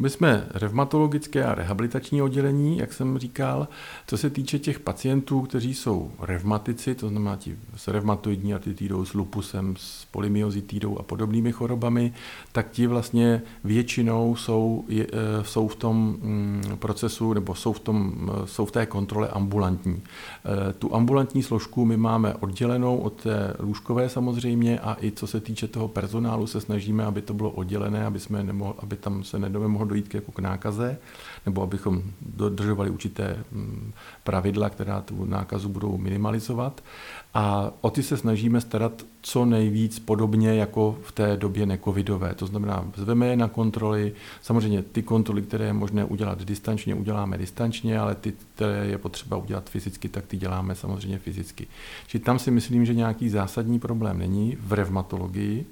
My 0.00 0.10
jsme 0.10 0.46
revmatologické 0.54 1.44
a 1.44 1.54
rehabilitační 1.54 2.22
oddělení, 2.22 2.78
jak 2.78 2.92
jsem 2.92 3.18
říkal. 3.18 3.68
Co 4.06 4.16
se 4.16 4.30
týče 4.30 4.58
těch 4.58 4.80
pacientů, 4.80 5.40
kteří 5.40 5.74
jsou 5.74 6.10
revmatici, 6.20 6.94
to 6.94 7.08
znamená 7.08 7.36
ti 7.36 7.56
s 7.76 7.88
revmatoidní 7.88 8.54
artritidou, 8.54 9.04
s 9.04 9.14
lupusem, 9.14 9.74
s 9.78 10.04
polymyozitidou 10.04 10.98
a 10.98 11.02
podobnými 11.02 11.52
chorobami, 11.52 12.12
tak 12.52 12.70
ti 12.70 12.86
vlastně 12.86 13.42
většinou 13.64 14.36
jsou, 14.36 14.84
eh, 14.90 15.06
jsou 15.42 15.68
v 15.68 15.76
tom 15.76 16.16
mm, 16.22 16.62
procesu 16.78 17.32
nebo 17.32 17.54
jsou 17.54 17.72
v, 17.72 17.80
tom, 17.80 18.30
eh, 18.32 18.46
jsou 18.46 18.64
v 18.66 18.72
té 18.72 18.86
kontrole 18.86 19.28
ambulantní. 19.28 20.02
Eh, 20.44 20.72
tu 20.72 20.94
ambulantní 20.94 21.42
složku 21.42 21.84
my 21.84 21.96
máme 21.96 22.34
oddělenou 22.34 22.98
od 22.98 23.22
té 23.22 23.54
lůžkové 23.58 24.08
samozřejmě 24.08 24.80
a 24.80 24.96
i 25.00 25.12
co 25.12 25.26
se 25.26 25.40
týče 25.40 25.68
toho 25.68 25.88
personálu 25.88 26.46
se 26.46 26.60
snažíme, 26.60 27.04
aby 27.04 27.22
to 27.22 27.34
bylo 27.34 27.50
oddělené, 27.50 28.06
aby, 28.06 28.20
jsme 28.20 28.42
nemohli, 28.42 28.74
aby 28.78 28.96
tam 28.96 29.24
se 29.24 29.38
nemohlo 29.38 29.89
dojít 29.90 30.14
jako 30.14 30.32
k 30.32 30.38
nákaze, 30.38 30.98
nebo 31.46 31.62
abychom 31.62 32.02
dodržovali 32.20 32.90
určité 32.90 33.36
mm, 33.52 33.92
pravidla, 34.24 34.70
která 34.70 35.00
tu 35.00 35.24
nákazu 35.24 35.68
budou 35.68 35.98
minimalizovat. 35.98 36.80
A 37.34 37.70
o 37.80 37.90
ty 37.90 38.02
se 38.02 38.16
snažíme 38.16 38.60
starat 38.60 39.04
co 39.22 39.44
nejvíc 39.44 39.98
podobně 39.98 40.54
jako 40.54 40.98
v 41.02 41.12
té 41.12 41.36
době 41.36 41.66
necovidové. 41.66 42.34
To 42.34 42.46
znamená, 42.46 42.84
zveme 42.96 43.26
je 43.26 43.36
na 43.36 43.48
kontroly. 43.48 44.12
Samozřejmě 44.42 44.82
ty 44.82 45.02
kontroly, 45.02 45.42
které 45.42 45.64
je 45.64 45.72
možné 45.72 46.04
udělat 46.04 46.44
distančně, 46.44 46.94
uděláme 46.94 47.38
distančně, 47.38 47.98
ale 47.98 48.14
ty, 48.14 48.32
které 48.54 48.86
je 48.86 48.98
potřeba 48.98 49.36
udělat 49.36 49.70
fyzicky, 49.70 50.08
tak 50.08 50.26
ty 50.26 50.36
děláme 50.36 50.74
samozřejmě 50.74 51.18
fyzicky. 51.18 51.66
Čili 52.06 52.24
tam 52.24 52.38
si 52.38 52.50
myslím, 52.50 52.86
že 52.86 52.94
nějaký 52.94 53.28
zásadní 53.28 53.78
problém 53.78 54.18
není 54.18 54.56
v 54.60 54.72
revmatologii. 54.72 55.66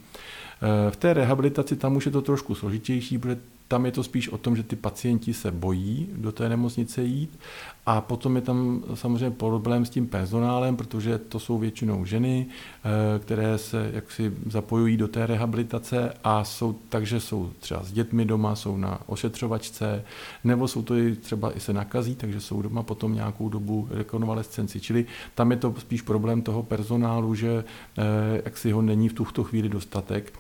V 0.91 0.97
té 0.97 1.15
rehabilitaci 1.15 1.77
tam 1.77 1.97
už 1.97 2.07
je 2.07 2.13
to 2.13 2.23
trošku 2.23 2.55
složitější, 2.55 3.19
protože 3.19 3.41
tam 3.69 3.87
je 3.87 3.93
to 3.93 4.03
spíš 4.03 4.29
o 4.29 4.39
tom, 4.39 4.57
že 4.57 4.63
ty 4.63 4.77
pacienti 4.77 5.35
se 5.35 5.51
bojí 5.51 6.09
do 6.13 6.33
té 6.33 6.49
nemocnice 6.49 7.03
jít 7.03 7.39
a 7.87 8.01
potom 8.01 8.37
je 8.37 8.43
tam 8.43 8.85
samozřejmě 8.95 9.31
problém 9.31 9.85
s 9.85 9.91
tím 9.91 10.07
personálem, 10.07 10.77
protože 10.77 11.19
to 11.19 11.41
jsou 11.41 11.59
většinou 11.59 12.05
ženy, 12.05 12.47
eh, 12.47 13.19
které 13.19 13.59
se 13.59 13.91
jaksi 13.95 14.33
zapojují 14.47 14.97
do 14.97 15.09
té 15.09 15.27
rehabilitace 15.27 16.15
a 16.25 16.45
jsou, 16.45 16.77
takže 16.89 17.21
jsou 17.21 17.51
třeba 17.61 17.83
s 17.83 17.93
dětmi 17.93 18.25
doma, 18.25 18.57
jsou 18.57 18.77
na 18.77 19.01
ošetřovačce, 19.07 20.05
nebo 20.45 20.69
jsou 20.69 20.83
to 20.83 20.97
i 20.97 21.17
třeba 21.17 21.57
i 21.57 21.61
se 21.61 21.73
nakazí, 21.73 22.15
takže 22.15 22.41
jsou 22.41 22.63
doma 22.63 22.83
potom 22.83 23.15
nějakou 23.15 23.49
dobu 23.49 23.89
rekonvalescenci. 23.91 24.81
Čili 24.81 25.07
tam 25.35 25.51
je 25.51 25.57
to 25.57 25.75
spíš 25.79 26.03
problém 26.03 26.43
toho 26.43 26.63
personálu, 26.63 27.35
že 27.35 27.65
eh, 27.99 28.43
jak 28.45 28.59
si 28.59 28.71
ho 28.71 28.83
není 28.83 29.09
v 29.09 29.13
tuto 29.13 29.45
chvíli 29.45 29.69
dostatek. 29.69 30.33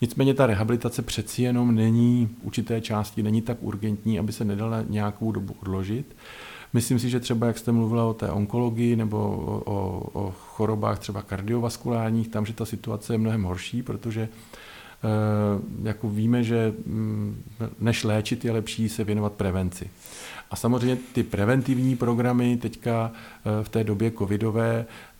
Nicméně 0.00 0.34
ta 0.34 0.46
rehabilitace 0.46 1.02
přeci 1.02 1.42
jenom 1.42 1.74
není 1.74 2.28
určité 2.42 2.80
části, 2.80 3.22
není 3.22 3.42
tak 3.42 3.58
urgentní, 3.60 4.18
aby 4.18 4.32
se 4.32 4.44
nedala 4.44 4.82
nějakou 4.88 5.32
dobu 5.32 5.56
odložit. 5.62 6.16
Myslím 6.72 6.98
si, 6.98 7.10
že 7.10 7.20
třeba, 7.20 7.46
jak 7.46 7.58
jste 7.58 7.72
mluvila 7.72 8.04
o 8.04 8.14
té 8.14 8.30
onkologii 8.30 8.96
nebo 8.96 9.18
o, 9.64 10.10
o, 10.12 10.34
chorobách 10.38 10.98
třeba 10.98 11.22
kardiovaskulárních, 11.22 12.28
tam, 12.28 12.46
že 12.46 12.52
ta 12.52 12.64
situace 12.64 13.14
je 13.14 13.18
mnohem 13.18 13.42
horší, 13.42 13.82
protože 13.82 14.20
e, 14.22 14.28
jako 15.88 16.08
víme, 16.08 16.42
že 16.44 16.72
mm, 16.86 17.42
než 17.80 18.04
léčit 18.04 18.44
je 18.44 18.52
lepší 18.52 18.88
se 18.88 19.04
věnovat 19.04 19.32
prevenci. 19.32 19.90
A 20.50 20.56
samozřejmě 20.56 20.96
ty 21.12 21.22
preventivní 21.22 21.96
programy 21.96 22.56
teďka 22.56 23.12
eh, 23.12 23.64
v 23.64 23.68
té 23.68 23.84
době 23.84 24.10
covidové 24.10 24.86
eh, 24.86 25.15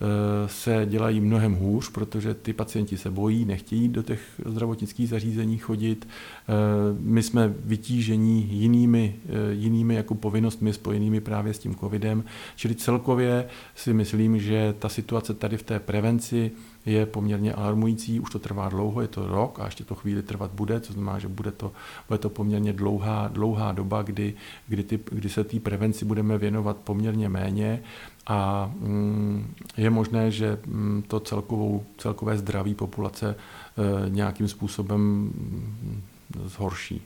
se 0.47 0.87
dělají 0.87 1.21
mnohem 1.21 1.55
hůř, 1.55 1.91
protože 1.91 2.35
ty 2.35 2.53
pacienti 2.53 2.97
se 2.99 3.11
bojí, 3.11 3.45
nechtějí 3.45 3.89
do 3.89 4.03
těch 4.03 4.21
zdravotnických 4.45 5.09
zařízení 5.09 5.59
chodit. 5.59 6.09
Eh, 6.09 6.53
my 7.01 7.23
jsme 7.23 7.55
vytížení 7.65 8.49
jinými, 8.51 9.15
jinými 9.51 9.95
jako 9.95 10.15
povinnostmi 10.15 10.73
spojenými 10.73 11.21
právě 11.21 11.55
s 11.55 11.59
tím 11.59 11.75
covidem, 11.75 12.25
čili 12.57 12.75
celkově 12.75 13.49
si 13.75 13.95
myslím, 13.95 14.41
že 14.41 14.75
ta 14.79 14.89
situace 14.89 15.35
tady 15.35 15.57
v 15.57 15.63
té 15.63 15.81
prevenci 15.81 16.51
je 16.87 17.07
poměrně 17.07 17.53
alarmující, 17.53 18.21
už 18.21 18.31
to 18.31 18.39
trvá 18.39 18.69
dlouho, 18.69 19.01
je 19.01 19.09
to 19.09 19.27
rok 19.27 19.61
a 19.61 19.65
ještě 19.65 19.85
to 19.85 19.95
chvíli 19.95 20.23
trvat 20.23 20.51
bude, 20.51 20.81
to 20.81 20.93
znamená, 20.93 21.19
že 21.19 21.29
bude 21.29 21.51
to, 21.51 21.73
bude 22.09 22.19
to 22.19 22.31
poměrně 22.31 22.73
dlouhá, 22.73 23.29
dlouhá 23.29 23.73
doba, 23.73 24.03
kdy, 24.03 24.35
kdy, 24.69 24.83
ty, 24.83 25.01
kdy 25.11 25.29
se 25.29 25.45
té 25.45 25.61
prevenci 25.61 26.05
budeme 26.05 26.39
věnovat 26.39 26.77
poměrně 26.77 27.29
méně 27.29 27.83
a 28.27 28.71
mm, 28.75 29.55
je 29.77 29.91
možné, 29.91 30.31
že 30.31 30.59
mm, 30.67 31.05
to 31.09 31.21
celkovou, 31.21 31.85
celkové 31.97 32.39
zdraví 32.39 32.75
populace 32.75 33.35
e, 33.37 34.11
nějakým 34.11 34.49
způsobem 34.49 35.01
mm, 35.01 36.03
zhorší. 36.45 37.03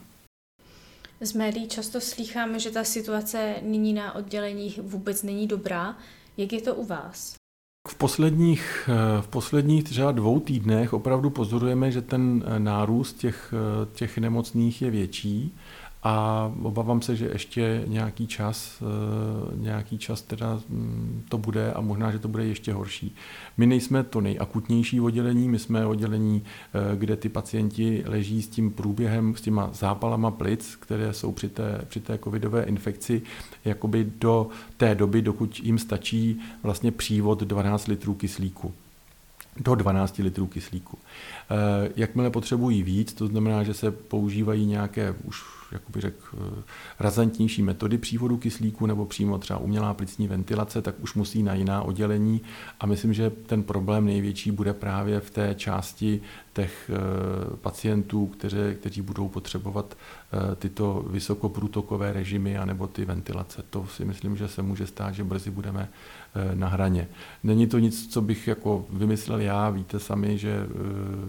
Z 1.21 1.33
médií 1.33 1.69
často 1.69 2.01
slýcháme, 2.01 2.59
že 2.59 2.71
ta 2.71 2.85
situace 2.85 3.55
nyní 3.63 3.93
na 3.93 4.15
odděleních 4.15 4.79
vůbec 4.83 5.23
není 5.23 5.47
dobrá. 5.47 5.97
Jak 6.37 6.53
je 6.53 6.61
to 6.61 6.75
u 6.75 6.85
vás? 6.87 7.35
V 7.89 7.95
posledních, 7.95 8.89
v 9.21 9.29
posledních 9.29 9.85
třeba 9.85 10.13
dvou 10.13 10.41
týdnech 10.41 10.93
opravdu 10.93 11.31
pozorujeme, 11.31 11.91
že 11.91 12.03
ten 12.03 12.45
nárůst 12.59 13.13
těch, 13.13 13.55
těch 13.93 14.19
nemocných 14.19 14.83
je 14.83 14.91
větší 14.91 15.55
a 16.03 16.53
obávám 16.63 17.03
se, 17.03 17.17
že 17.17 17.27
ještě 17.33 17.85
nějaký 17.87 18.27
čas, 18.27 18.83
eh, 18.83 19.57
nějaký 19.57 19.99
čas 19.99 20.23
teda 20.23 20.61
mm, 20.69 21.23
to 21.29 21.39
bude 21.39 21.73
a 21.73 21.81
možná, 21.81 22.11
že 22.11 22.19
to 22.19 22.29
bude 22.29 22.45
ještě 22.45 22.73
horší. 22.73 23.15
My 23.57 23.67
nejsme 23.67 24.03
to 24.03 24.21
nejakutnější 24.21 25.01
oddělení, 25.01 25.49
my 25.49 25.59
jsme 25.59 25.87
oddělení, 25.87 26.43
eh, 26.75 26.97
kde 26.97 27.17
ty 27.17 27.29
pacienti 27.29 28.03
leží 28.07 28.43
s 28.43 28.49
tím 28.49 28.71
průběhem, 28.71 29.37
s 29.37 29.41
těma 29.41 29.71
zápalama 29.73 30.31
plic, 30.31 30.77
které 30.81 31.13
jsou 31.13 31.33
při 31.33 31.49
té, 31.49 31.81
při 31.89 32.01
té 32.01 32.19
covidové 32.19 32.63
infekci, 32.63 33.23
jakoby 33.65 34.13
do 34.19 34.49
té 34.77 34.95
doby, 34.95 35.23
dokud 35.23 35.61
jim 35.61 35.79
stačí 35.79 36.41
vlastně 36.63 36.93
přívod 36.93 37.41
12 37.41 37.87
litrů 37.87 38.15
kyslíku 38.15 38.75
do 39.57 39.75
12 39.75 40.19
litrů 40.19 40.47
kyslíku. 40.47 40.99
Eh, 41.51 41.91
jakmile 41.97 42.31
potřebují 42.31 42.83
víc, 42.83 43.13
to 43.13 43.27
znamená, 43.27 43.63
že 43.63 43.75
se 43.75 43.91
používají 43.91 44.67
nějaké 44.67 45.15
už 45.25 45.43
jak 45.73 45.83
bych 45.89 46.03
řekl, 46.03 46.19
eh, 46.35 46.63
razantnější 47.01 47.63
metody 47.63 47.99
přívodu 47.99 48.37
kyslíku 48.37 48.87
nebo 48.87 49.07
přímo 49.07 49.39
třeba 49.39 49.59
umělá 49.59 49.95
plicní 49.95 50.29
ventilace, 50.29 50.83
tak 50.83 50.95
už 51.01 51.15
musí 51.15 51.43
na 51.43 51.55
jiná 51.55 51.83
oddělení 51.83 52.41
a 52.81 52.87
myslím, 52.87 53.15
že 53.15 53.31
ten 53.31 53.63
problém 53.63 54.05
největší 54.05 54.51
bude 54.51 54.73
právě 54.73 55.21
v 55.21 55.31
té 55.31 55.55
části 55.55 56.21
těch 56.53 56.91
eh, 56.95 57.57
pacientů, 57.57 58.27
kteří, 58.27 58.57
kteří 58.81 59.03
budou 59.03 59.29
potřebovat 59.29 59.97
tyto 60.57 61.05
vysokoprůtokové 61.11 62.13
režimy 62.13 62.59
anebo 62.59 62.87
ty 62.87 63.05
ventilace. 63.05 63.63
To 63.71 63.87
si 63.87 64.05
myslím, 64.05 64.37
že 64.37 64.49
se 64.49 64.63
může 64.63 64.87
stát, 64.87 65.15
že 65.15 65.25
brzy 65.25 65.51
budeme 65.51 65.89
na 66.55 66.69
hraně. 66.69 67.09
Není 67.45 67.67
to 67.67 67.79
nic, 67.79 68.13
co 68.13 68.21
bych 68.21 68.49
jako 68.49 68.87
vymyslel 68.91 69.41
já, 69.41 69.71
víte 69.71 69.99
sami, 69.99 70.39
že 70.39 70.67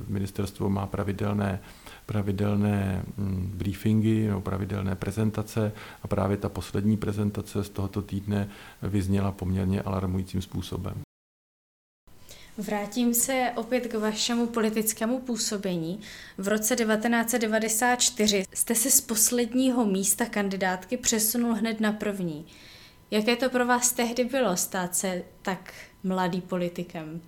ministerstvo 0.07 0.69
má 0.69 0.85
pravidelné 0.85 1.59
pravidelné 2.05 3.03
mm, 3.17 3.51
briefingy 3.55 4.27
nebo 4.27 4.41
pravidelné 4.41 4.95
prezentace 4.95 5.71
a 6.03 6.07
právě 6.07 6.37
ta 6.37 6.49
poslední 6.49 6.97
prezentace 6.97 7.63
z 7.63 7.69
tohoto 7.69 8.01
týdne 8.01 8.49
vyzněla 8.81 9.31
poměrně 9.31 9.81
alarmujícím 9.81 10.41
způsobem. 10.41 10.93
Vrátím 12.57 13.13
se 13.13 13.51
opět 13.55 13.87
k 13.87 13.93
vašemu 13.93 14.47
politickému 14.47 15.19
působení. 15.19 15.99
V 16.37 16.47
roce 16.47 16.75
1994 16.75 18.43
jste 18.53 18.75
se 18.75 18.91
z 18.91 19.01
posledního 19.01 19.85
místa 19.85 20.25
kandidátky 20.25 20.97
přesunul 20.97 21.53
hned 21.53 21.79
na 21.79 21.91
první. 21.91 22.45
Jaké 23.11 23.35
to 23.35 23.49
pro 23.49 23.65
vás 23.65 23.93
tehdy 23.93 24.25
bylo 24.25 24.57
stát 24.57 24.95
se 24.95 25.23
tak 25.41 25.73
mladý 26.03 26.41
politikem? 26.41 27.21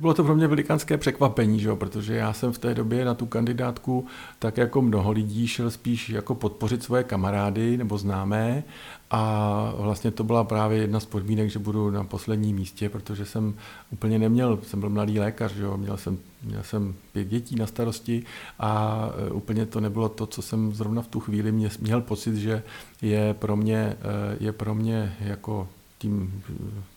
Bylo 0.00 0.14
to 0.14 0.24
pro 0.24 0.34
mě 0.34 0.46
velikánské 0.46 0.96
překvapení, 0.96 1.60
že? 1.60 1.74
protože 1.74 2.14
já 2.14 2.32
jsem 2.32 2.52
v 2.52 2.58
té 2.58 2.74
době 2.74 3.04
na 3.04 3.14
tu 3.14 3.26
kandidátku, 3.26 4.06
tak 4.38 4.56
jako 4.56 4.82
mnoho 4.82 5.12
lidí, 5.12 5.46
šel 5.46 5.70
spíš 5.70 6.10
jako 6.10 6.34
podpořit 6.34 6.82
svoje 6.82 7.04
kamarády 7.04 7.76
nebo 7.76 7.98
známé 7.98 8.64
a 9.10 9.72
vlastně 9.76 10.10
to 10.10 10.24
byla 10.24 10.44
právě 10.44 10.78
jedna 10.78 11.00
z 11.00 11.06
podmínek, 11.06 11.50
že 11.50 11.58
budu 11.58 11.90
na 11.90 12.04
posledním 12.04 12.56
místě, 12.56 12.88
protože 12.88 13.26
jsem 13.26 13.54
úplně 13.90 14.18
neměl, 14.18 14.58
jsem 14.62 14.80
byl 14.80 14.90
mladý 14.90 15.20
lékař, 15.20 15.52
že? 15.52 15.66
Měl, 15.76 15.96
jsem, 15.96 16.18
měl 16.42 16.62
jsem 16.62 16.94
pět 17.12 17.28
dětí 17.28 17.56
na 17.56 17.66
starosti 17.66 18.24
a 18.58 19.02
e, 19.28 19.30
úplně 19.30 19.66
to 19.66 19.80
nebylo 19.80 20.08
to, 20.08 20.26
co 20.26 20.42
jsem 20.42 20.74
zrovna 20.74 21.02
v 21.02 21.08
tu 21.08 21.20
chvíli 21.20 21.52
mě, 21.52 21.70
měl 21.80 22.00
pocit, 22.00 22.36
že 22.36 22.62
je 23.02 23.34
pro 23.34 23.56
mě, 23.56 23.78
e, 23.78 23.96
je 24.40 24.52
pro 24.52 24.74
mě 24.74 25.16
jako 25.20 25.68
tím, 25.98 26.42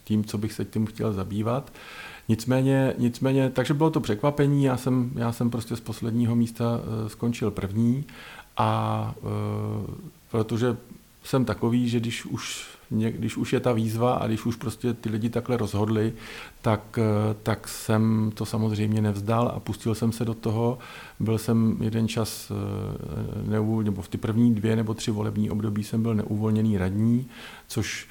tím, 0.04 0.24
co 0.24 0.38
bych 0.38 0.54
se 0.54 0.66
tím 0.66 0.86
chtěl 0.86 1.14
zabývat. 1.14 1.72
Nicméně, 2.28 2.94
nicméně, 2.98 3.50
takže 3.50 3.74
bylo 3.74 3.90
to 3.90 4.00
překvapení, 4.00 4.64
já 4.64 4.78
jsem, 4.78 5.12
já 5.16 5.32
jsem 5.32 5.50
prostě 5.50 5.76
z 5.76 5.80
posledního 5.80 6.36
místa 6.36 6.80
eh, 6.84 7.10
skončil 7.10 7.52
první 7.52 8.06
a 8.58 9.14
eh, 9.18 9.92
protože 10.32 10.78
jsem 11.24 11.46
takový, 11.46 11.90
že 11.90 12.00
když 12.00 12.26
už, 12.26 12.68
když 12.90 13.38
už 13.38 13.54
je 13.54 13.60
ta 13.60 13.74
výzva 13.74 14.14
a 14.14 14.28
když 14.28 14.46
už 14.46 14.56
prostě 14.56 14.94
ty 14.94 15.10
lidi 15.10 15.30
takhle 15.30 15.58
rozhodli, 15.58 16.14
tak, 16.62 17.00
eh, 17.00 17.36
tak 17.44 17.68
jsem 17.68 18.32
to 18.34 18.46
samozřejmě 18.46 19.02
nevzdal 19.02 19.52
a 19.56 19.60
pustil 19.60 19.96
jsem 19.96 20.12
se 20.12 20.26
do 20.26 20.34
toho. 20.34 20.78
Byl 21.20 21.38
jsem 21.38 21.78
jeden 21.82 22.08
čas, 22.08 22.52
nebo 23.84 24.02
v 24.02 24.08
ty 24.08 24.18
první 24.18 24.56
dvě 24.56 24.76
nebo 24.76 24.94
tři 24.94 25.12
volební 25.12 25.50
období 25.50 25.84
jsem 25.84 26.04
byl 26.04 26.16
neuvolněný 26.16 26.78
radní, 26.78 27.28
což 27.68 28.08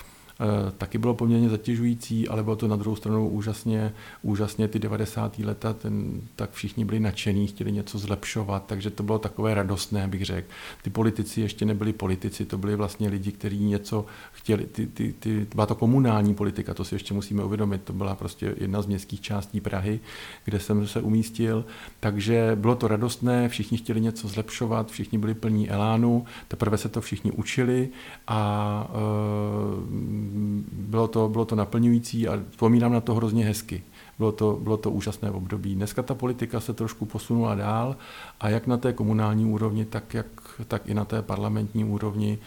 taky 0.79 0.99
bylo 0.99 1.15
poměrně 1.15 1.49
zatěžující, 1.49 2.29
ale 2.29 2.43
bylo 2.43 2.57
to 2.57 2.69
na 2.69 2.77
druhou 2.77 2.97
stranu 2.97 3.29
úžasně, 3.29 3.93
úžasně 4.23 4.69
ty 4.69 4.79
90. 4.79 5.39
leta, 5.39 5.73
ten, 5.73 6.21
tak 6.37 6.53
všichni 6.53 6.85
byli 6.85 7.01
nadšení, 7.01 7.47
chtěli 7.47 7.73
něco 7.73 7.99
zlepšovat, 7.99 8.65
takže 8.67 8.91
to 8.91 9.03
bylo 9.03 9.19
takové 9.19 9.55
radostné, 9.55 10.09
bych 10.09 10.25
řekl. 10.25 10.49
Ty 10.83 10.91
politici 10.91 11.41
ještě 11.41 11.65
nebyli 11.65 11.93
politici, 11.93 12.45
to 12.45 12.59
byli 12.59 12.77
vlastně 12.77 13.09
lidi, 13.09 13.33
kteří 13.33 13.65
něco 13.65 14.07
chtěli, 14.33 14.67
ty, 14.67 14.87
ty, 14.87 15.15
ty, 15.19 15.47
byla 15.55 15.67
to 15.67 15.75
komunální 15.75 16.35
politika, 16.35 16.75
to 16.75 16.85
si 16.85 16.95
ještě 16.95 17.15
musíme 17.15 17.45
uvědomit, 17.45 17.83
to 17.83 17.93
byla 17.93 18.15
prostě 18.15 18.55
jedna 18.57 18.83
z 18.83 18.87
městských 18.87 19.21
částí 19.21 19.61
Prahy, 19.61 20.01
kde 20.45 20.61
jsem 20.61 20.87
se 20.87 21.01
umístil, 21.01 21.65
takže 22.01 22.53
bylo 22.55 22.75
to 22.75 22.89
radostné, 22.89 23.49
všichni 23.49 23.79
chtěli 23.79 24.01
něco 24.01 24.29
zlepšovat, 24.29 24.91
všichni 24.91 25.19
byli 25.19 25.35
plní 25.35 25.71
elánu, 25.71 26.25
teprve 26.49 26.79
se 26.79 26.89
to 26.89 27.01
všichni 27.01 27.31
učili 27.31 27.89
a 28.27 28.91
e, 28.91 30.30
bylo 30.73 31.09
to, 31.09 31.29
bylo 31.29 31.45
to 31.45 31.57
naplňující 31.57 32.29
a 32.29 32.43
vzpomínám 32.51 32.93
na 32.93 33.01
to 33.01 33.15
hrozně 33.15 33.45
hezky. 33.45 33.83
Bylo 34.19 34.33
to, 34.33 34.59
bylo 34.63 34.77
to 34.77 34.91
úžasné 34.91 35.31
období. 35.31 35.75
Dneska 35.75 36.03
ta 36.03 36.15
politika 36.15 36.61
se 36.61 36.75
trošku 36.75 37.07
posunula 37.07 37.55
dál 37.55 37.97
a 38.41 38.49
jak 38.49 38.67
na 38.67 38.77
té 38.77 38.93
komunální 38.93 39.45
úrovni, 39.45 39.85
tak, 39.85 40.15
jak, 40.15 40.27
tak 40.69 40.89
i 40.89 40.95
na 40.95 41.05
té 41.05 41.23
parlamentní 41.23 41.85
úrovni 41.85 42.39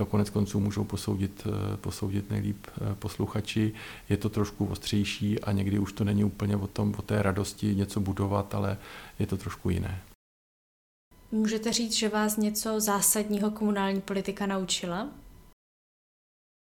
to 0.00 0.06
konec 0.06 0.30
konců 0.30 0.60
můžou 0.60 0.84
posoudit, 0.84 1.46
posoudit 1.80 2.30
nejlíp 2.30 2.66
eh, 2.66 2.94
posluchači. 2.94 3.72
Je 4.08 4.16
to 4.16 4.28
trošku 4.28 4.66
ostřejší 4.66 5.40
a 5.40 5.52
někdy 5.52 5.78
už 5.78 5.92
to 5.92 6.04
není 6.04 6.24
úplně 6.24 6.56
o, 6.56 6.66
tom, 6.66 6.94
o 6.98 7.02
té 7.02 7.22
radosti 7.22 7.74
něco 7.74 8.00
budovat, 8.00 8.54
ale 8.54 8.78
je 9.18 9.26
to 9.26 9.36
trošku 9.36 9.70
jiné. 9.70 10.02
Můžete 11.32 11.72
říct, 11.72 11.92
že 11.92 12.08
vás 12.08 12.36
něco 12.36 12.80
zásadního 12.80 13.50
komunální 13.50 14.00
politika 14.00 14.46
naučila? 14.46 15.08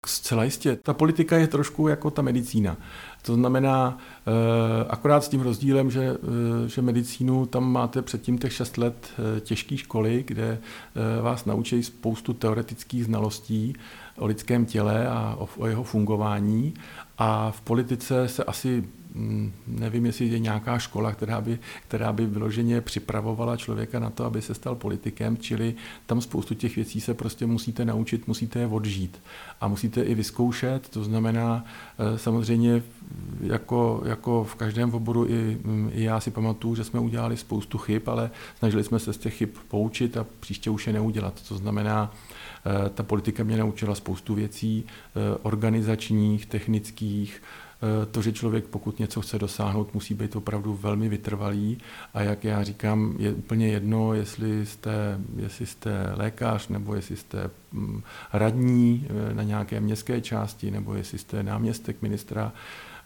Zcela 0.07 0.45
jistě. 0.45 0.77
Ta 0.77 0.95
politika 0.95 1.37
je 1.37 1.47
trošku 1.47 1.89
jako 1.89 2.11
ta 2.11 2.23
medicína. 2.23 2.77
To 3.23 3.35
znamená, 3.35 3.99
eh, 4.27 4.87
akorát 4.89 5.25
s 5.25 5.29
tím 5.29 5.41
rozdílem, 5.41 5.91
že, 5.91 6.03
eh, 6.05 6.69
že 6.69 6.83
medicínu 6.83 7.47
tam 7.47 7.73
máte 7.73 8.03
předtím 8.03 8.39
těch 8.39 8.53
6 8.53 8.79
let 8.79 9.11
eh, 9.37 9.41
těžké 9.41 9.77
školy, 9.77 10.25
kde 10.27 10.59
vás 11.23 11.45
naučí 11.45 11.83
spoustu 11.83 12.33
teoretických 12.33 13.05
znalostí 13.05 13.75
o 14.19 14.27
lidském 14.27 14.67
těle 14.67 15.09
a 15.09 15.37
o, 15.39 15.49
o 15.57 15.67
jeho 15.67 15.85
fungování. 15.85 16.75
A 17.19 17.51
v 17.51 17.61
politice 17.61 18.29
se 18.29 18.45
asi 18.45 18.85
Mm, 19.17 19.53
nevím, 19.67 20.07
jestli 20.07 20.27
je 20.27 20.39
nějaká 20.39 20.79
škola, 20.79 21.13
která 21.13 21.41
by, 21.41 21.59
která 21.89 22.13
by 22.13 22.27
vyloženě 22.27 22.81
připravovala 22.81 23.57
člověka 23.57 23.99
na 23.99 24.11
to, 24.11 24.25
aby 24.25 24.43
se 24.43 24.55
stal 24.55 24.75
politikem, 24.75 25.37
čili 25.37 25.75
tam 26.07 26.21
spoustu 26.21 26.55
těch 26.55 26.77
věcí 26.77 27.01
se 27.01 27.15
prostě 27.15 27.47
musíte 27.47 27.85
naučit, 27.85 28.29
musíte 28.29 28.59
je 28.59 28.67
odžít 28.67 29.21
a 29.61 29.69
musíte 29.69 30.03
i 30.03 30.15
vyzkoušet, 30.15 30.89
to 30.89 31.05
znamená 31.05 31.65
eh, 31.99 32.19
samozřejmě 32.19 32.83
jako, 33.41 34.03
jako 34.05 34.45
v 34.45 34.55
každém 34.55 34.95
oboru 34.95 35.27
i, 35.27 35.59
mm, 35.65 35.91
i 35.93 36.03
já 36.03 36.21
si 36.21 36.31
pamatuju, 36.31 36.75
že 36.75 36.85
jsme 36.85 37.01
udělali 37.01 37.37
spoustu 37.37 37.79
chyb, 37.79 38.03
ale 38.07 38.31
snažili 38.59 38.85
jsme 38.85 38.99
se 38.99 39.13
z 39.13 39.19
těch 39.19 39.35
chyb 39.35 39.49
poučit 39.69 40.17
a 40.17 40.27
příště 40.41 40.71
už 40.71 40.87
je 40.87 40.93
neudělat. 40.93 41.43
To 41.49 41.57
znamená, 41.57 42.13
eh, 42.67 42.89
ta 42.89 43.03
politika 43.03 43.45
mě 43.45 43.57
naučila 43.57 43.95
spoustu 43.95 44.35
věcí 44.35 44.85
eh, 44.87 45.39
organizačních, 45.43 46.47
technických, 46.47 47.43
Eh, 47.83 48.07
to, 48.07 48.23
že 48.23 48.33
člověk, 48.33 48.65
pokud 48.65 48.99
něco 48.99 49.21
chce 49.21 49.39
dosáhnout, 49.39 49.95
musí 49.95 50.15
být 50.15 50.37
opravdu 50.37 50.75
velmi 50.75 51.09
vytrvalý 51.09 51.79
a 52.15 52.23
jak 52.23 52.45
já 52.45 52.63
říkám, 52.63 53.15
je 53.19 53.33
úplně 53.33 53.69
jedno, 53.69 54.15
jestli 54.15 54.67
jste, 54.67 55.19
jestli 55.37 55.67
jste 55.67 56.13
lékař 56.17 56.69
nebo 56.69 56.95
jestli 56.95 57.17
jste 57.17 57.51
mm, 57.73 58.03
radní 58.33 59.09
na 59.33 59.43
nějaké 59.43 59.81
městské 59.81 60.21
části 60.21 60.71
nebo 60.71 60.95
jestli 60.95 61.19
jste 61.19 61.43
náměstek 61.43 62.03
ministra. 62.03 62.53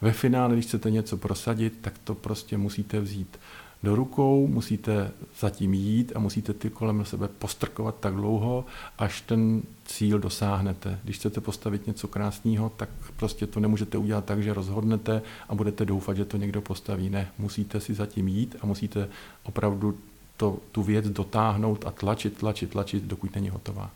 Ve 0.00 0.12
finále, 0.12 0.54
když 0.54 0.66
chcete 0.66 0.90
něco 0.90 1.16
prosadit, 1.16 1.78
tak 1.80 1.98
to 2.04 2.14
prostě 2.14 2.58
musíte 2.58 3.00
vzít 3.00 3.38
do 3.82 3.94
rukou, 3.94 4.46
musíte 4.46 5.10
zatím 5.38 5.74
jít 5.74 6.12
a 6.14 6.18
musíte 6.18 6.54
ty 6.54 6.70
kolem 6.70 7.04
sebe 7.04 7.28
postrkovat 7.28 7.94
tak 8.00 8.14
dlouho, 8.14 8.64
až 8.98 9.20
ten 9.20 9.62
cíl 9.84 10.18
dosáhnete. 10.18 10.98
Když 11.04 11.16
chcete 11.16 11.40
postavit 11.40 11.86
něco 11.86 12.08
krásného, 12.08 12.72
tak 12.76 12.88
prostě 13.16 13.46
to 13.46 13.60
nemůžete 13.60 13.98
udělat 13.98 14.24
tak, 14.24 14.42
že 14.42 14.54
rozhodnete 14.54 15.22
a 15.48 15.54
budete 15.54 15.84
doufat, 15.84 16.16
že 16.16 16.24
to 16.24 16.36
někdo 16.36 16.60
postaví. 16.60 17.10
Ne, 17.10 17.28
musíte 17.38 17.80
si 17.80 17.94
zatím 17.94 18.28
jít 18.28 18.56
a 18.60 18.66
musíte 18.66 19.08
opravdu 19.42 19.98
to, 20.36 20.58
tu 20.72 20.82
věc 20.82 21.08
dotáhnout 21.08 21.84
a 21.86 21.90
tlačit, 21.90 22.38
tlačit, 22.38 22.70
tlačit, 22.70 23.04
dokud 23.04 23.34
není 23.34 23.48
hotová. 23.48 23.90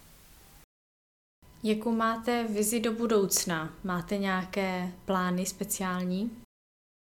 Jakou 1.66 1.92
máte 1.92 2.46
vizi 2.54 2.80
do 2.80 2.92
budoucna? 2.92 3.70
Máte 3.84 4.18
nějaké 4.18 4.92
plány 5.04 5.46
speciální? 5.46 6.30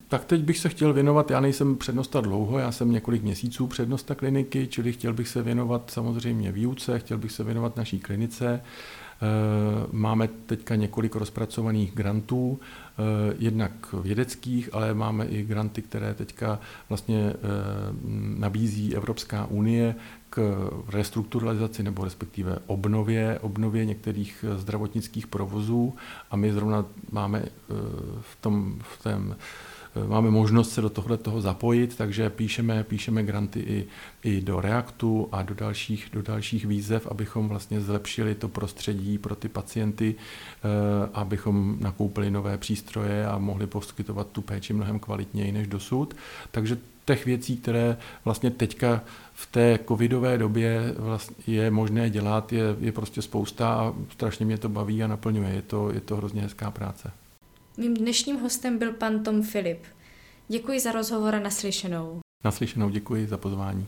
Tak 0.09 0.25
teď 0.25 0.41
bych 0.43 0.59
se 0.59 0.69
chtěl 0.69 0.93
věnovat, 0.93 1.31
já 1.31 1.41
nejsem 1.41 1.77
přednosta 1.77 2.21
dlouho, 2.21 2.59
já 2.59 2.73
jsem 2.73 2.93
několik 2.93 3.23
měsíců 3.23 3.67
přednosta 3.67 4.15
kliniky, 4.15 4.67
čili 4.67 4.93
chtěl 4.93 5.13
bych 5.13 5.29
se 5.29 5.43
věnovat 5.43 5.91
samozřejmě 5.91 6.53
výuce, 6.53 6.99
chtěl 6.99 7.19
bych 7.19 7.33
se 7.33 7.45
věnovat 7.45 7.77
naší 7.77 8.01
klinice. 8.01 8.61
Eh, 9.23 9.87
máme 9.93 10.29
teďka 10.29 10.75
několik 10.75 11.17
rozpracovaných 11.17 11.95
grantů, 11.95 12.61
eh, 12.61 13.35
jednak 13.39 13.73
vědeckých, 13.93 14.71
ale 14.73 14.95
máme 14.95 15.27
i 15.27 15.43
granty, 15.43 15.83
které 15.83 16.15
teďka 16.15 16.61
vlastně 16.89 17.31
eh, 17.31 17.37
nabízí 18.39 18.97
Evropská 18.97 19.47
unie 19.47 19.95
k 20.35 20.69
restrukturalizaci 20.89 21.83
nebo 21.83 22.05
respektive 22.05 22.59
obnově, 22.67 23.39
obnově 23.39 23.85
některých 23.85 24.45
zdravotnických 24.57 25.27
provozů 25.27 25.95
a 26.31 26.37
my 26.37 26.53
zrovna 26.53 26.85
máme 27.11 27.45
v 28.21 28.37
tom, 28.41 28.79
v 28.83 29.03
tom 29.03 29.35
máme 30.07 30.31
možnost 30.31 30.73
se 30.73 30.81
do 30.81 30.91
tohle 30.91 31.17
toho 31.17 31.41
zapojit, 31.41 31.97
takže 31.97 32.31
píšeme, 32.31 32.85
píšeme 32.85 33.23
granty 33.23 33.61
i, 33.61 33.87
i 34.23 34.41
do 34.41 34.61
Reaktu 34.61 35.29
a 35.33 35.43
do 35.43 35.55
dalších, 35.55 36.09
do 36.13 36.23
dalších 36.23 36.67
výzev, 36.67 37.07
abychom 37.07 37.49
vlastně 37.49 37.81
zlepšili 37.81 38.35
to 38.35 38.49
prostředí 38.49 39.19
pro 39.19 39.35
ty 39.35 39.49
pacienty, 39.49 40.15
eh, 40.15 40.69
abychom 41.15 41.77
nakoupili 41.81 42.31
nové 42.31 42.59
přístroje 42.59 43.27
a 43.27 43.39
mohli 43.39 43.67
poskytovat 43.67 44.27
tu 44.33 44.43
péči 44.43 44.73
mnohem 44.73 44.99
kvalitněji 44.99 45.53
než 45.53 45.67
dosud. 45.67 46.15
Takže 46.51 46.79
těch 47.05 47.27
věcí, 47.27 47.57
které 47.57 47.97
vlastně 48.25 48.51
teďka 48.51 49.05
v 49.33 49.47
té 49.47 49.79
covidové 49.89 50.39
době 50.39 50.95
vlastně 50.99 51.55
je 51.55 51.71
možné 51.71 52.11
dělat, 52.11 52.53
je, 52.53 52.63
je 52.81 52.93
prostě 52.93 53.23
spousta 53.23 53.75
a 53.75 53.95
strašně 54.13 54.47
mě 54.47 54.59
to 54.59 54.69
baví 54.69 55.03
a 55.03 55.07
naplňuje. 55.07 55.51
Je 55.51 55.63
to, 55.63 55.93
je 55.93 56.01
to 56.01 56.17
hrozně 56.17 56.43
hezká 56.43 56.71
práce. 56.71 57.11
Mým 57.77 57.95
dnešním 57.95 58.37
hostem 58.37 58.79
byl 58.79 58.93
pan 58.93 59.23
Tom 59.23 59.43
Filip. 59.43 59.83
Děkuji 60.49 60.81
za 60.81 60.93
rozhovor 60.93 61.35
a 61.35 61.41
naslyšenou. 61.41 62.21
Naslyšenou 62.45 62.91
děkuji 62.91 63.27
za 63.27 63.37
pozvání. 63.37 63.87